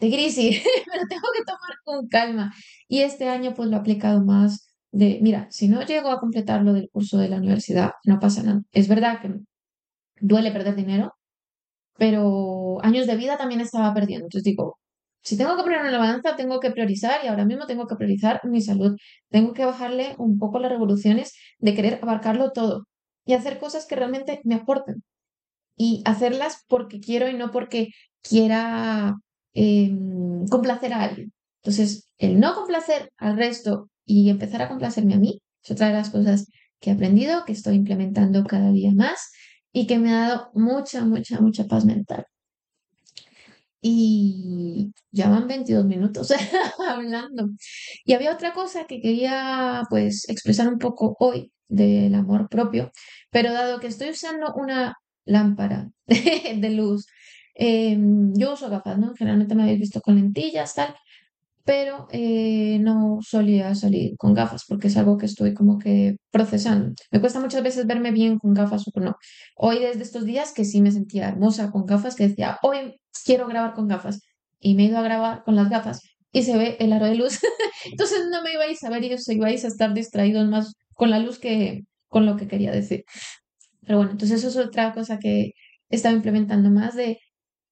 de 0.00 0.10
crisis, 0.10 0.62
pero 0.92 1.06
tengo 1.08 1.28
que 1.36 1.44
tomar 1.44 1.76
con 1.84 2.08
calma. 2.08 2.52
Y 2.88 3.00
este 3.00 3.28
año 3.28 3.54
pues 3.54 3.68
lo 3.68 3.76
he 3.76 3.80
aplicado 3.80 4.24
más 4.24 4.66
de, 4.92 5.20
mira, 5.22 5.46
si 5.50 5.68
no 5.68 5.82
llego 5.82 6.10
a 6.10 6.20
completar 6.20 6.62
lo 6.62 6.72
del 6.72 6.90
curso 6.90 7.18
de 7.18 7.28
la 7.28 7.36
universidad, 7.36 7.92
no 8.04 8.18
pasa 8.18 8.42
nada. 8.42 8.62
Es 8.72 8.88
verdad 8.88 9.20
que 9.20 9.34
duele 10.20 10.52
perder 10.52 10.74
dinero, 10.76 11.14
pero 11.98 12.78
años 12.84 13.06
de 13.06 13.16
vida 13.16 13.38
también 13.38 13.60
estaba 13.60 13.94
perdiendo. 13.94 14.26
Entonces 14.26 14.44
digo, 14.44 14.78
si 15.22 15.36
tengo 15.36 15.56
que 15.56 15.62
poner 15.62 15.82
una 15.82 15.98
balanza, 15.98 16.36
tengo 16.36 16.60
que 16.60 16.70
priorizar 16.70 17.24
y 17.24 17.28
ahora 17.28 17.44
mismo 17.44 17.66
tengo 17.66 17.86
que 17.86 17.96
priorizar 17.96 18.40
mi 18.44 18.62
salud. 18.62 18.96
Tengo 19.30 19.52
que 19.52 19.64
bajarle 19.66 20.14
un 20.18 20.38
poco 20.38 20.58
las 20.58 20.70
revoluciones 20.72 21.34
de 21.58 21.74
querer 21.74 22.00
abarcarlo 22.02 22.52
todo 22.52 22.86
y 23.26 23.34
hacer 23.34 23.58
cosas 23.58 23.86
que 23.86 23.96
realmente 23.96 24.40
me 24.44 24.54
aporten. 24.56 25.04
Y 25.76 26.02
hacerlas 26.06 26.64
porque 26.68 27.00
quiero 27.00 27.28
y 27.28 27.34
no 27.34 27.50
porque 27.50 27.88
quiera 28.22 29.14
em, 29.54 30.46
complacer 30.48 30.92
a 30.92 31.02
alguien. 31.02 31.32
Entonces, 31.62 32.06
el 32.18 32.40
no 32.40 32.54
complacer 32.54 33.12
al 33.18 33.36
resto 33.36 33.90
y 34.04 34.30
empezar 34.30 34.62
a 34.62 34.68
complacerme 34.68 35.14
a 35.14 35.18
mí 35.18 35.42
es 35.62 35.70
otra 35.70 35.88
de 35.88 35.94
las 35.94 36.10
cosas 36.10 36.46
que 36.80 36.90
he 36.90 36.92
aprendido, 36.94 37.44
que 37.44 37.52
estoy 37.52 37.76
implementando 37.76 38.44
cada 38.44 38.72
día 38.72 38.92
más 38.92 39.30
y 39.72 39.86
que 39.86 39.98
me 39.98 40.10
ha 40.12 40.28
dado 40.28 40.50
mucha, 40.54 41.04
mucha, 41.04 41.40
mucha 41.40 41.64
paz 41.66 41.84
mental. 41.84 42.26
Y 43.82 44.92
ya 45.10 45.30
van 45.30 45.48
22 45.48 45.86
minutos 45.86 46.32
hablando. 46.88 47.50
Y 48.04 48.12
había 48.12 48.32
otra 48.32 48.52
cosa 48.52 48.86
que 48.86 49.00
quería 49.00 49.82
pues 49.88 50.28
expresar 50.28 50.68
un 50.68 50.78
poco 50.78 51.16
hoy 51.18 51.52
del 51.68 52.14
amor 52.14 52.48
propio, 52.48 52.90
pero 53.30 53.52
dado 53.52 53.80
que 53.80 53.86
estoy 53.86 54.10
usando 54.10 54.52
una 54.54 54.96
lámpara 55.24 55.90
de 56.06 56.70
luz, 56.70 57.06
em, 57.60 58.32
yo 58.34 58.54
uso 58.54 58.70
gafas, 58.70 58.98
¿no? 58.98 59.14
Generalmente 59.16 59.54
me 59.54 59.62
habéis 59.64 59.80
visto 59.80 60.00
con 60.00 60.16
lentillas, 60.16 60.74
tal, 60.74 60.94
pero 61.64 62.08
eh, 62.10 62.78
no 62.80 63.18
solía 63.22 63.74
salir 63.74 64.16
con 64.16 64.34
gafas 64.34 64.64
porque 64.68 64.88
es 64.88 64.96
algo 64.96 65.18
que 65.18 65.26
estoy 65.26 65.54
como 65.54 65.78
que 65.78 66.16
procesando. 66.30 66.94
Me 67.12 67.20
cuesta 67.20 67.40
muchas 67.40 67.62
veces 67.62 67.86
verme 67.86 68.10
bien 68.12 68.38
con 68.38 68.54
gafas 68.54 68.84
o 68.88 69.00
no. 69.00 69.16
Hoy 69.56 69.78
desde 69.78 70.02
estos 70.02 70.24
días 70.24 70.52
que 70.52 70.64
sí 70.64 70.80
me 70.80 70.90
sentía 70.90 71.28
hermosa 71.28 71.70
con 71.70 71.86
gafas, 71.86 72.16
que 72.16 72.28
decía, 72.28 72.58
hoy 72.62 72.96
quiero 73.24 73.46
grabar 73.46 73.74
con 73.74 73.88
gafas. 73.88 74.20
Y 74.58 74.74
me 74.74 74.84
he 74.84 74.86
ido 74.86 74.98
a 74.98 75.02
grabar 75.02 75.42
con 75.44 75.56
las 75.56 75.70
gafas 75.70 76.00
y 76.32 76.42
se 76.42 76.56
ve 76.56 76.76
el 76.80 76.92
aro 76.92 77.06
de 77.06 77.14
luz. 77.14 77.40
entonces 77.90 78.20
no 78.30 78.42
me 78.42 78.52
ibais 78.52 78.82
a 78.84 78.90
ver 78.90 79.04
y 79.04 79.14
os 79.14 79.28
ibais 79.28 79.64
a 79.64 79.68
estar 79.68 79.94
distraídos 79.94 80.48
más 80.48 80.74
con 80.94 81.10
la 81.10 81.18
luz 81.18 81.38
que 81.38 81.82
con 82.08 82.26
lo 82.26 82.36
que 82.36 82.48
quería 82.48 82.72
decir. 82.72 83.04
Pero 83.82 83.98
bueno, 83.98 84.12
entonces 84.12 84.38
eso 84.44 84.60
es 84.60 84.66
otra 84.66 84.92
cosa 84.92 85.18
que 85.18 85.52
he 85.90 85.96
estado 85.96 86.16
implementando 86.16 86.70
más 86.70 86.94
de 86.96 87.18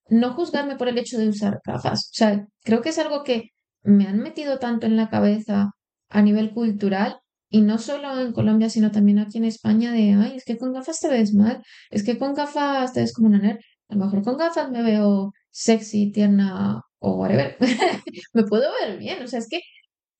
no 0.08 0.34
juzgarme 0.34 0.76
por 0.76 0.88
el 0.88 0.98
hecho 0.98 1.18
de 1.18 1.28
usar 1.28 1.60
gafas. 1.64 2.10
O 2.12 2.14
sea, 2.14 2.46
creo 2.64 2.82
que 2.82 2.90
es 2.90 2.98
algo 2.98 3.24
que 3.24 3.50
me 3.82 4.06
han 4.06 4.18
metido 4.18 4.58
tanto 4.58 4.86
en 4.86 4.96
la 4.96 5.08
cabeza 5.08 5.70
a 6.08 6.22
nivel 6.22 6.52
cultural 6.52 7.20
y 7.50 7.62
no 7.62 7.78
solo 7.78 8.20
en 8.20 8.32
Colombia, 8.32 8.68
sino 8.70 8.90
también 8.90 9.18
aquí 9.18 9.38
en 9.38 9.44
España 9.44 9.92
de, 9.92 10.14
ay, 10.14 10.36
es 10.36 10.44
que 10.44 10.58
con 10.58 10.72
gafas 10.72 11.00
te 11.00 11.08
ves 11.08 11.34
mal, 11.34 11.62
es 11.90 12.04
que 12.04 12.18
con 12.18 12.34
gafas 12.34 12.92
te 12.92 13.00
ves 13.00 13.12
como 13.12 13.28
una 13.28 13.38
nerd. 13.38 13.58
A 13.88 13.94
lo 13.94 14.04
mejor 14.04 14.22
con 14.22 14.36
gafas 14.36 14.70
me 14.70 14.82
veo 14.82 15.32
sexy, 15.50 16.12
tierna 16.12 16.82
o 16.98 17.16
whatever. 17.16 17.56
me 18.34 18.44
puedo 18.44 18.70
ver 18.82 18.98
bien, 18.98 19.22
o 19.22 19.26
sea, 19.26 19.38
es 19.38 19.48
que 19.48 19.60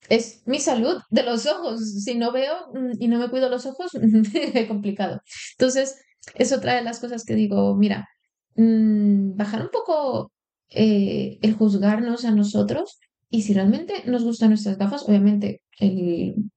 es 0.09 0.41
mi 0.47 0.59
salud 0.59 0.99
de 1.09 1.23
los 1.23 1.45
ojos. 1.45 1.81
Si 2.03 2.15
no 2.15 2.31
veo 2.31 2.55
mm, 2.73 2.93
y 2.99 3.07
no 3.07 3.19
me 3.19 3.29
cuido 3.29 3.49
los 3.49 3.65
ojos, 3.65 3.91
es 4.33 4.67
complicado. 4.67 5.21
Entonces, 5.57 5.99
es 6.35 6.51
otra 6.51 6.75
de 6.75 6.83
las 6.83 6.99
cosas 6.99 7.23
que 7.25 7.35
digo, 7.35 7.75
mira, 7.75 8.07
mm, 8.55 9.35
bajar 9.35 9.61
un 9.61 9.69
poco 9.69 10.31
eh, 10.69 11.39
el 11.41 11.53
juzgarnos 11.53 12.25
a 12.25 12.31
nosotros 12.31 12.99
y 13.29 13.43
si 13.43 13.53
realmente 13.53 14.03
nos 14.05 14.23
gustan 14.23 14.49
nuestras 14.49 14.77
gafas, 14.77 15.03
obviamente 15.07 15.61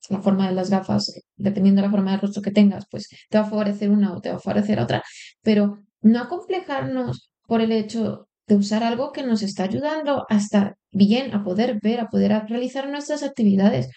la 0.09 0.21
forma 0.21 0.49
de 0.49 0.55
las 0.55 0.71
gafas, 0.71 1.13
dependiendo 1.37 1.81
de 1.81 1.87
la 1.87 1.91
forma 1.91 2.13
de 2.13 2.19
rostro 2.19 2.43
que 2.43 2.51
tengas, 2.51 2.87
pues 2.91 3.09
te 3.29 3.39
va 3.39 3.45
a 3.45 3.51
favorecer 3.51 3.91
una 3.91 4.15
o 4.15 4.21
te 4.21 4.31
va 4.31 4.37
a 4.37 4.41
favorecer 4.41 4.81
otra, 4.81 5.03
pero 5.43 5.79
no 6.01 6.19
acomplejarnos 6.19 7.31
por 7.47 7.61
el 7.61 7.73
hecho 7.73 8.29
de 8.47 8.57
usar 8.57 8.83
algo 8.83 9.13
que 9.13 9.23
nos 9.23 9.43
está 9.43 9.65
ayudando 9.65 10.25
a 10.29 10.37
estar 10.37 10.77
bien, 10.91 11.35
a 11.35 11.45
poder 11.45 11.79
ver, 11.83 12.01
a 12.01 12.09
poder 12.09 12.33
realizar 12.49 12.89
nuestras 12.89 13.23
actividades, 13.23 13.89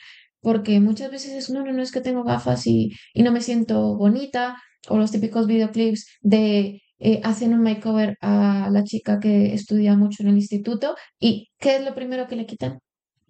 porque 0.41 0.79
muchas 0.79 1.12
veces 1.12 1.31
es, 1.34 1.49
no, 1.49 1.63
no, 1.63 1.73
no 1.73 1.81
es 1.81 1.91
que 1.91 2.01
tengo 2.01 2.23
gafas 2.23 2.67
y, 2.67 2.91
y 3.13 3.23
no 3.23 3.31
me 3.31 3.41
siento 3.41 3.95
bonita, 3.97 4.58
o 4.88 4.97
los 4.97 5.12
típicos 5.12 5.47
videoclips 5.47 6.08
de 6.21 6.81
eh, 6.99 7.21
hacen 7.23 7.53
un 7.53 7.62
makeover 7.62 8.17
a 8.21 8.69
la 8.71 8.84
chica 8.84 9.19
que 9.19 9.53
estudia 9.53 9.95
mucho 9.95 10.23
en 10.23 10.29
el 10.29 10.36
instituto 10.36 10.95
y 11.19 11.49
¿qué 11.60 11.77
es 11.77 11.84
lo 11.84 11.93
primero 11.93 12.27
que 12.27 12.36
le 12.36 12.45
quitan? 12.45 12.79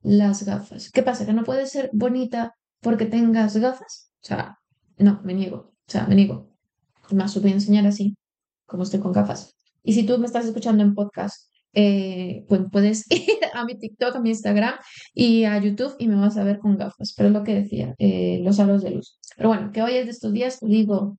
Las 0.04 0.46
gafas. 0.46 0.92
¿Qué 0.92 1.02
pasa? 1.04 1.26
¿Que 1.26 1.34
no 1.34 1.44
puedes 1.44 1.72
ser 1.72 1.90
bonita 1.94 2.54
porque 2.82 3.06
tengas 3.06 3.58
gafas? 3.58 4.12
O 4.22 4.28
sea, 4.28 4.58
no, 4.98 5.22
me 5.24 5.34
niego. 5.34 5.74
O 5.88 5.92
sea, 5.92 6.06
me 6.08 6.16
niego. 6.16 6.56
Más 7.12 7.36
os 7.36 7.42
voy 7.42 7.52
a 7.52 7.56
enseñar 7.56 7.86
así, 7.88 8.16
como 8.66 8.84
estoy 8.84 9.00
con 9.00 9.12
gafas. 9.12 9.56
Y 9.84 9.94
si 9.94 10.06
tú 10.06 10.18
me 10.18 10.26
estás 10.26 10.46
escuchando 10.46 10.84
en 10.84 10.94
podcast, 10.96 11.52
eh, 11.74 12.46
pues 12.48 12.62
puedes 12.72 13.06
ir 13.12 13.40
a 13.54 13.66
mi 13.66 13.78
TikTok, 13.78 14.16
a 14.16 14.20
mi 14.20 14.30
Instagram 14.30 14.76
y 15.14 15.44
a 15.44 15.60
YouTube 15.60 15.96
y 16.00 16.08
me 16.08 16.16
vas 16.16 16.38
a 16.38 16.44
ver 16.44 16.60
con 16.60 16.78
gafas. 16.78 17.14
Pero 17.16 17.30
es 17.30 17.34
lo 17.34 17.44
que 17.44 17.56
decía, 17.56 17.96
eh, 17.98 18.40
los 18.44 18.60
aros 18.60 18.84
de 18.84 18.92
luz. 18.92 19.20
Pero 19.36 19.50
bueno, 19.50 19.72
que 19.72 19.82
hoy 19.82 19.94
es 19.94 20.06
de 20.06 20.12
estos 20.12 20.34
días, 20.34 20.60
te 20.60 20.68
digo, 20.68 21.18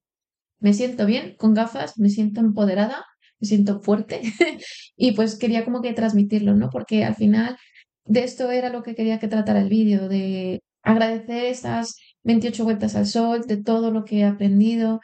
me 0.59 0.73
siento 0.73 1.07
bien 1.07 1.37
con 1.37 1.55
gafas, 1.55 1.99
me 1.99 2.09
siento 2.09 2.41
empoderada, 2.41 3.05
me 3.41 3.47
siento 3.49 3.81
fuerte 3.81 4.23
y 4.97 5.13
pues 5.13 5.37
quería 5.39 5.65
como 5.65 5.83
que 5.83 5.93
transmitirlo, 5.93 6.55
¿no? 6.55 6.71
Porque 6.71 7.05
al 7.05 7.15
final 7.15 7.57
de 8.05 8.25
esto 8.25 8.51
era 8.51 8.71
lo 8.71 8.83
que 8.83 8.95
quería 8.95 9.19
que 9.19 9.29
tratara 9.29 9.61
el 9.61 9.69
vídeo, 9.69 10.09
de 10.09 10.63
agradecer 10.83 11.47
estas 11.47 11.97
28 12.23 12.65
vueltas 12.65 12.95
al 12.95 13.07
sol, 13.07 13.43
de 13.47 13.63
todo 13.63 13.91
lo 13.91 14.05
que 14.05 14.21
he 14.21 14.25
aprendido, 14.25 15.01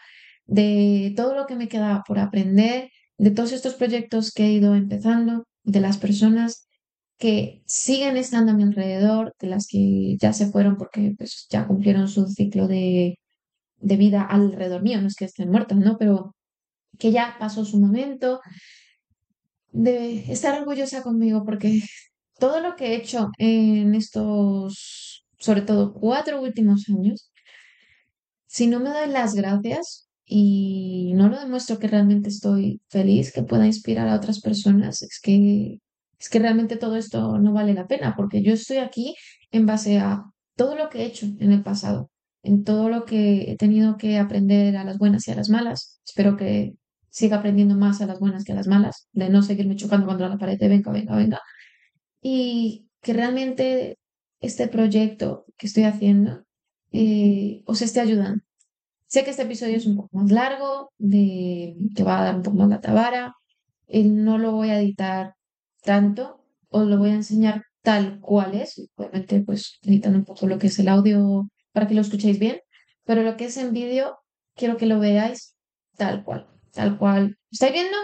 de 0.46 1.12
todo 1.16 1.34
lo 1.34 1.46
que 1.46 1.56
me 1.56 1.68
queda 1.68 2.02
por 2.06 2.18
aprender, 2.18 2.90
de 3.18 3.30
todos 3.30 3.52
estos 3.52 3.74
proyectos 3.74 4.32
que 4.32 4.44
he 4.44 4.52
ido 4.52 4.74
empezando, 4.74 5.44
de 5.64 5.80
las 5.80 5.98
personas 5.98 6.66
que 7.18 7.62
siguen 7.66 8.16
estando 8.16 8.52
a 8.52 8.54
mi 8.54 8.64
alrededor, 8.64 9.34
de 9.40 9.48
las 9.48 9.66
que 9.68 10.16
ya 10.20 10.32
se 10.32 10.46
fueron 10.50 10.76
porque 10.76 11.14
pues, 11.16 11.46
ya 11.50 11.66
cumplieron 11.66 12.08
su 12.08 12.26
ciclo 12.26 12.68
de, 12.68 13.18
de 13.82 13.96
vida 13.96 14.22
alrededor 14.22 14.82
mío, 14.82 15.00
no 15.00 15.08
es 15.08 15.16
que 15.16 15.26
estén 15.26 15.50
muertos, 15.50 15.78
¿no? 15.78 15.98
Pero 15.98 16.34
que 16.98 17.12
ya 17.12 17.36
pasó 17.38 17.64
su 17.64 17.78
momento, 17.78 18.40
de 19.72 20.30
estar 20.32 20.60
orgullosa 20.60 21.02
conmigo 21.02 21.44
porque 21.44 21.82
todo 22.38 22.60
lo 22.60 22.76
que 22.76 22.88
he 22.88 22.96
hecho 22.96 23.30
en 23.38 23.94
estos, 23.94 25.24
sobre 25.38 25.62
todo 25.62 25.92
cuatro 25.94 26.40
últimos 26.42 26.88
años, 26.88 27.30
si 28.46 28.66
no 28.66 28.80
me 28.80 28.90
doy 28.90 29.08
las 29.08 29.34
gracias 29.34 30.08
y 30.26 31.12
no 31.14 31.28
lo 31.28 31.38
demuestro 31.40 31.78
que 31.78 31.88
realmente 31.88 32.28
estoy 32.28 32.82
feliz, 32.88 33.32
que 33.32 33.42
pueda 33.42 33.66
inspirar 33.66 34.08
a 34.08 34.16
otras 34.16 34.40
personas, 34.40 35.02
es 35.02 35.20
que, 35.20 35.78
es 36.18 36.28
que 36.28 36.38
realmente 36.38 36.76
todo 36.76 36.96
esto 36.96 37.38
no 37.38 37.52
vale 37.52 37.74
la 37.74 37.86
pena, 37.86 38.14
porque 38.16 38.42
yo 38.42 38.52
estoy 38.52 38.78
aquí 38.78 39.14
en 39.50 39.66
base 39.66 39.98
a 39.98 40.24
todo 40.56 40.76
lo 40.76 40.88
que 40.90 41.00
he 41.02 41.06
hecho 41.06 41.26
en 41.26 41.52
el 41.52 41.62
pasado, 41.62 42.10
en 42.42 42.64
todo 42.64 42.88
lo 42.88 43.04
que 43.04 43.52
he 43.52 43.56
tenido 43.56 43.96
que 43.96 44.18
aprender 44.18 44.76
a 44.76 44.84
las 44.84 44.98
buenas 44.98 45.26
y 45.28 45.30
a 45.32 45.36
las 45.36 45.48
malas. 45.48 46.00
Espero 46.04 46.36
que 46.36 46.74
siga 47.10 47.38
aprendiendo 47.38 47.76
más 47.76 48.00
a 48.00 48.06
las 48.06 48.20
buenas 48.20 48.44
que 48.44 48.52
a 48.52 48.54
las 48.56 48.66
malas, 48.66 49.08
de 49.12 49.28
no 49.28 49.42
seguirme 49.42 49.76
chocando 49.76 50.06
contra 50.06 50.28
la 50.28 50.38
pared 50.38 50.58
de 50.58 50.68
venga, 50.68 50.90
venga, 50.92 51.16
venga. 51.16 51.40
Y 52.20 52.88
que 53.00 53.12
realmente 53.12 53.98
este 54.40 54.68
proyecto 54.68 55.44
que 55.56 55.66
estoy 55.66 55.84
haciendo 55.84 56.44
eh, 56.92 57.62
os 57.66 57.82
esté 57.82 58.00
ayudando. 58.00 58.42
Sé 59.06 59.24
que 59.24 59.30
este 59.30 59.42
episodio 59.42 59.76
es 59.76 59.86
un 59.86 59.96
poco 59.96 60.16
más 60.16 60.30
largo, 60.30 60.92
de, 60.98 61.76
que 61.94 62.02
va 62.02 62.20
a 62.20 62.24
dar 62.24 62.36
un 62.36 62.42
poco 62.42 62.56
más 62.56 62.68
la 62.70 62.80
tabara. 62.80 63.34
Eh, 63.88 64.04
no 64.04 64.38
lo 64.38 64.52
voy 64.52 64.70
a 64.70 64.80
editar 64.80 65.34
tanto, 65.82 66.44
os 66.70 66.86
lo 66.86 66.98
voy 66.98 67.10
a 67.10 67.14
enseñar 67.14 67.64
tal 67.82 68.20
cual 68.20 68.54
es, 68.54 68.88
obviamente 68.96 69.42
pues 69.42 69.78
editando 69.82 70.18
un 70.18 70.24
poco 70.24 70.46
lo 70.46 70.58
que 70.58 70.68
es 70.68 70.78
el 70.78 70.88
audio 70.88 71.48
para 71.72 71.88
que 71.88 71.94
lo 71.94 72.00
escuchéis 72.00 72.38
bien, 72.38 72.60
pero 73.04 73.22
lo 73.22 73.36
que 73.36 73.46
es 73.46 73.56
en 73.56 73.72
vídeo 73.72 74.18
quiero 74.54 74.76
que 74.76 74.86
lo 74.86 74.98
veáis 75.00 75.56
tal 75.96 76.24
cual, 76.24 76.48
tal 76.72 76.98
cual. 76.98 77.38
¿Estáis 77.50 77.72
viendo? 77.72 77.96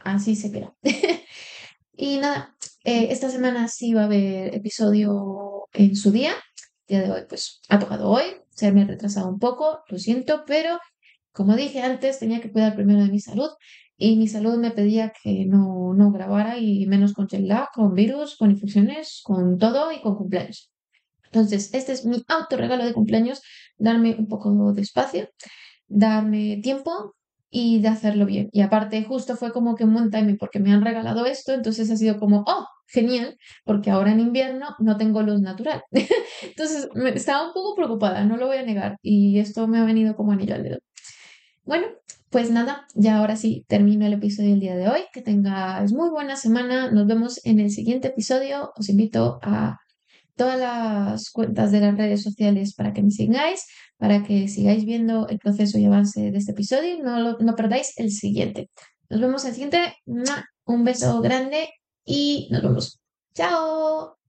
Así 0.00 0.36
se 0.36 0.50
queda. 0.50 0.74
y 1.96 2.18
nada, 2.18 2.56
eh, 2.84 3.08
esta 3.10 3.30
semana 3.30 3.68
sí 3.68 3.94
va 3.94 4.02
a 4.02 4.04
haber 4.06 4.54
episodio 4.54 5.68
en 5.72 5.96
su 5.96 6.10
día. 6.10 6.32
El 6.86 6.98
día 6.98 7.02
de 7.02 7.12
hoy 7.12 7.26
pues 7.28 7.60
ha 7.68 7.78
tocado 7.78 8.08
hoy, 8.08 8.24
se 8.50 8.72
me 8.72 8.82
ha 8.82 8.86
retrasado 8.86 9.28
un 9.28 9.38
poco, 9.38 9.82
lo 9.88 9.98
siento, 9.98 10.44
pero 10.46 10.78
como 11.32 11.54
dije 11.54 11.82
antes, 11.82 12.18
tenía 12.18 12.40
que 12.40 12.50
cuidar 12.50 12.74
primero 12.74 13.02
de 13.02 13.10
mi 13.10 13.20
salud 13.20 13.50
y 13.96 14.16
mi 14.16 14.28
salud 14.28 14.56
me 14.58 14.70
pedía 14.70 15.12
que 15.22 15.44
no, 15.46 15.94
no 15.94 16.10
grabara 16.10 16.58
y 16.58 16.86
menos 16.86 17.12
con 17.12 17.28
jet 17.28 17.42
lag, 17.42 17.68
con 17.72 17.94
virus, 17.94 18.36
con 18.36 18.50
infecciones, 18.50 19.20
con 19.22 19.58
todo 19.58 19.92
y 19.92 20.00
con 20.00 20.16
cumpleaños. 20.16 20.69
Entonces, 21.32 21.70
este 21.72 21.92
es 21.92 22.04
mi 22.04 22.22
autorregalo 22.28 22.84
de 22.84 22.92
cumpleaños, 22.92 23.42
darme 23.78 24.16
un 24.18 24.26
poco 24.28 24.72
de 24.72 24.82
espacio, 24.82 25.28
darme 25.88 26.60
tiempo 26.62 27.14
y 27.50 27.80
de 27.80 27.88
hacerlo 27.88 28.26
bien. 28.26 28.48
Y 28.52 28.62
aparte, 28.62 29.02
justo 29.04 29.36
fue 29.36 29.52
como 29.52 29.74
que 29.74 29.84
un 29.84 30.10
timing 30.10 30.38
porque 30.38 30.60
me 30.60 30.72
han 30.72 30.82
regalado 30.82 31.26
esto, 31.26 31.52
entonces 31.52 31.90
ha 31.90 31.96
sido 31.96 32.18
como, 32.18 32.44
oh, 32.46 32.66
genial, 32.86 33.36
porque 33.64 33.90
ahora 33.90 34.12
en 34.12 34.20
invierno 34.20 34.74
no 34.78 34.96
tengo 34.96 35.22
luz 35.22 35.40
natural. 35.40 35.82
entonces, 36.42 36.88
estaba 37.14 37.46
un 37.46 37.52
poco 37.52 37.74
preocupada, 37.76 38.24
no 38.24 38.36
lo 38.36 38.46
voy 38.46 38.58
a 38.58 38.62
negar, 38.64 38.96
y 39.02 39.38
esto 39.38 39.66
me 39.68 39.78
ha 39.78 39.84
venido 39.84 40.16
como 40.16 40.32
anillo 40.32 40.54
al 40.54 40.64
dedo. 40.64 40.78
Bueno, 41.64 41.86
pues 42.30 42.50
nada, 42.50 42.86
ya 42.94 43.18
ahora 43.18 43.36
sí 43.36 43.64
termino 43.68 44.06
el 44.06 44.12
episodio 44.12 44.50
del 44.50 44.60
día 44.60 44.76
de 44.76 44.88
hoy. 44.88 45.00
Que 45.12 45.20
tengas 45.20 45.92
muy 45.92 46.10
buena 46.10 46.36
semana. 46.36 46.90
Nos 46.90 47.06
vemos 47.06 47.40
en 47.44 47.58
el 47.58 47.70
siguiente 47.70 48.08
episodio. 48.08 48.72
Os 48.76 48.88
invito 48.88 49.40
a 49.42 49.78
todas 50.40 50.58
las 50.58 51.28
cuentas 51.28 51.70
de 51.70 51.80
las 51.80 51.98
redes 51.98 52.22
sociales 52.22 52.74
para 52.74 52.94
que 52.94 53.02
me 53.02 53.10
sigáis, 53.10 53.66
para 53.98 54.22
que 54.22 54.48
sigáis 54.48 54.86
viendo 54.86 55.28
el 55.28 55.38
proceso 55.38 55.76
y 55.76 55.84
avance 55.84 56.30
de 56.30 56.38
este 56.38 56.52
episodio 56.52 56.94
y 56.94 56.98
no, 57.02 57.36
no 57.36 57.54
perdáis 57.54 57.92
el 57.98 58.10
siguiente. 58.10 58.70
Nos 59.10 59.20
vemos 59.20 59.44
en 59.44 59.48
el 59.48 59.54
siguiente. 59.54 59.96
Un 60.64 60.84
beso 60.84 61.20
grande 61.20 61.68
y 62.06 62.48
nos 62.50 62.62
vemos. 62.62 63.00
Chao. 63.34 64.19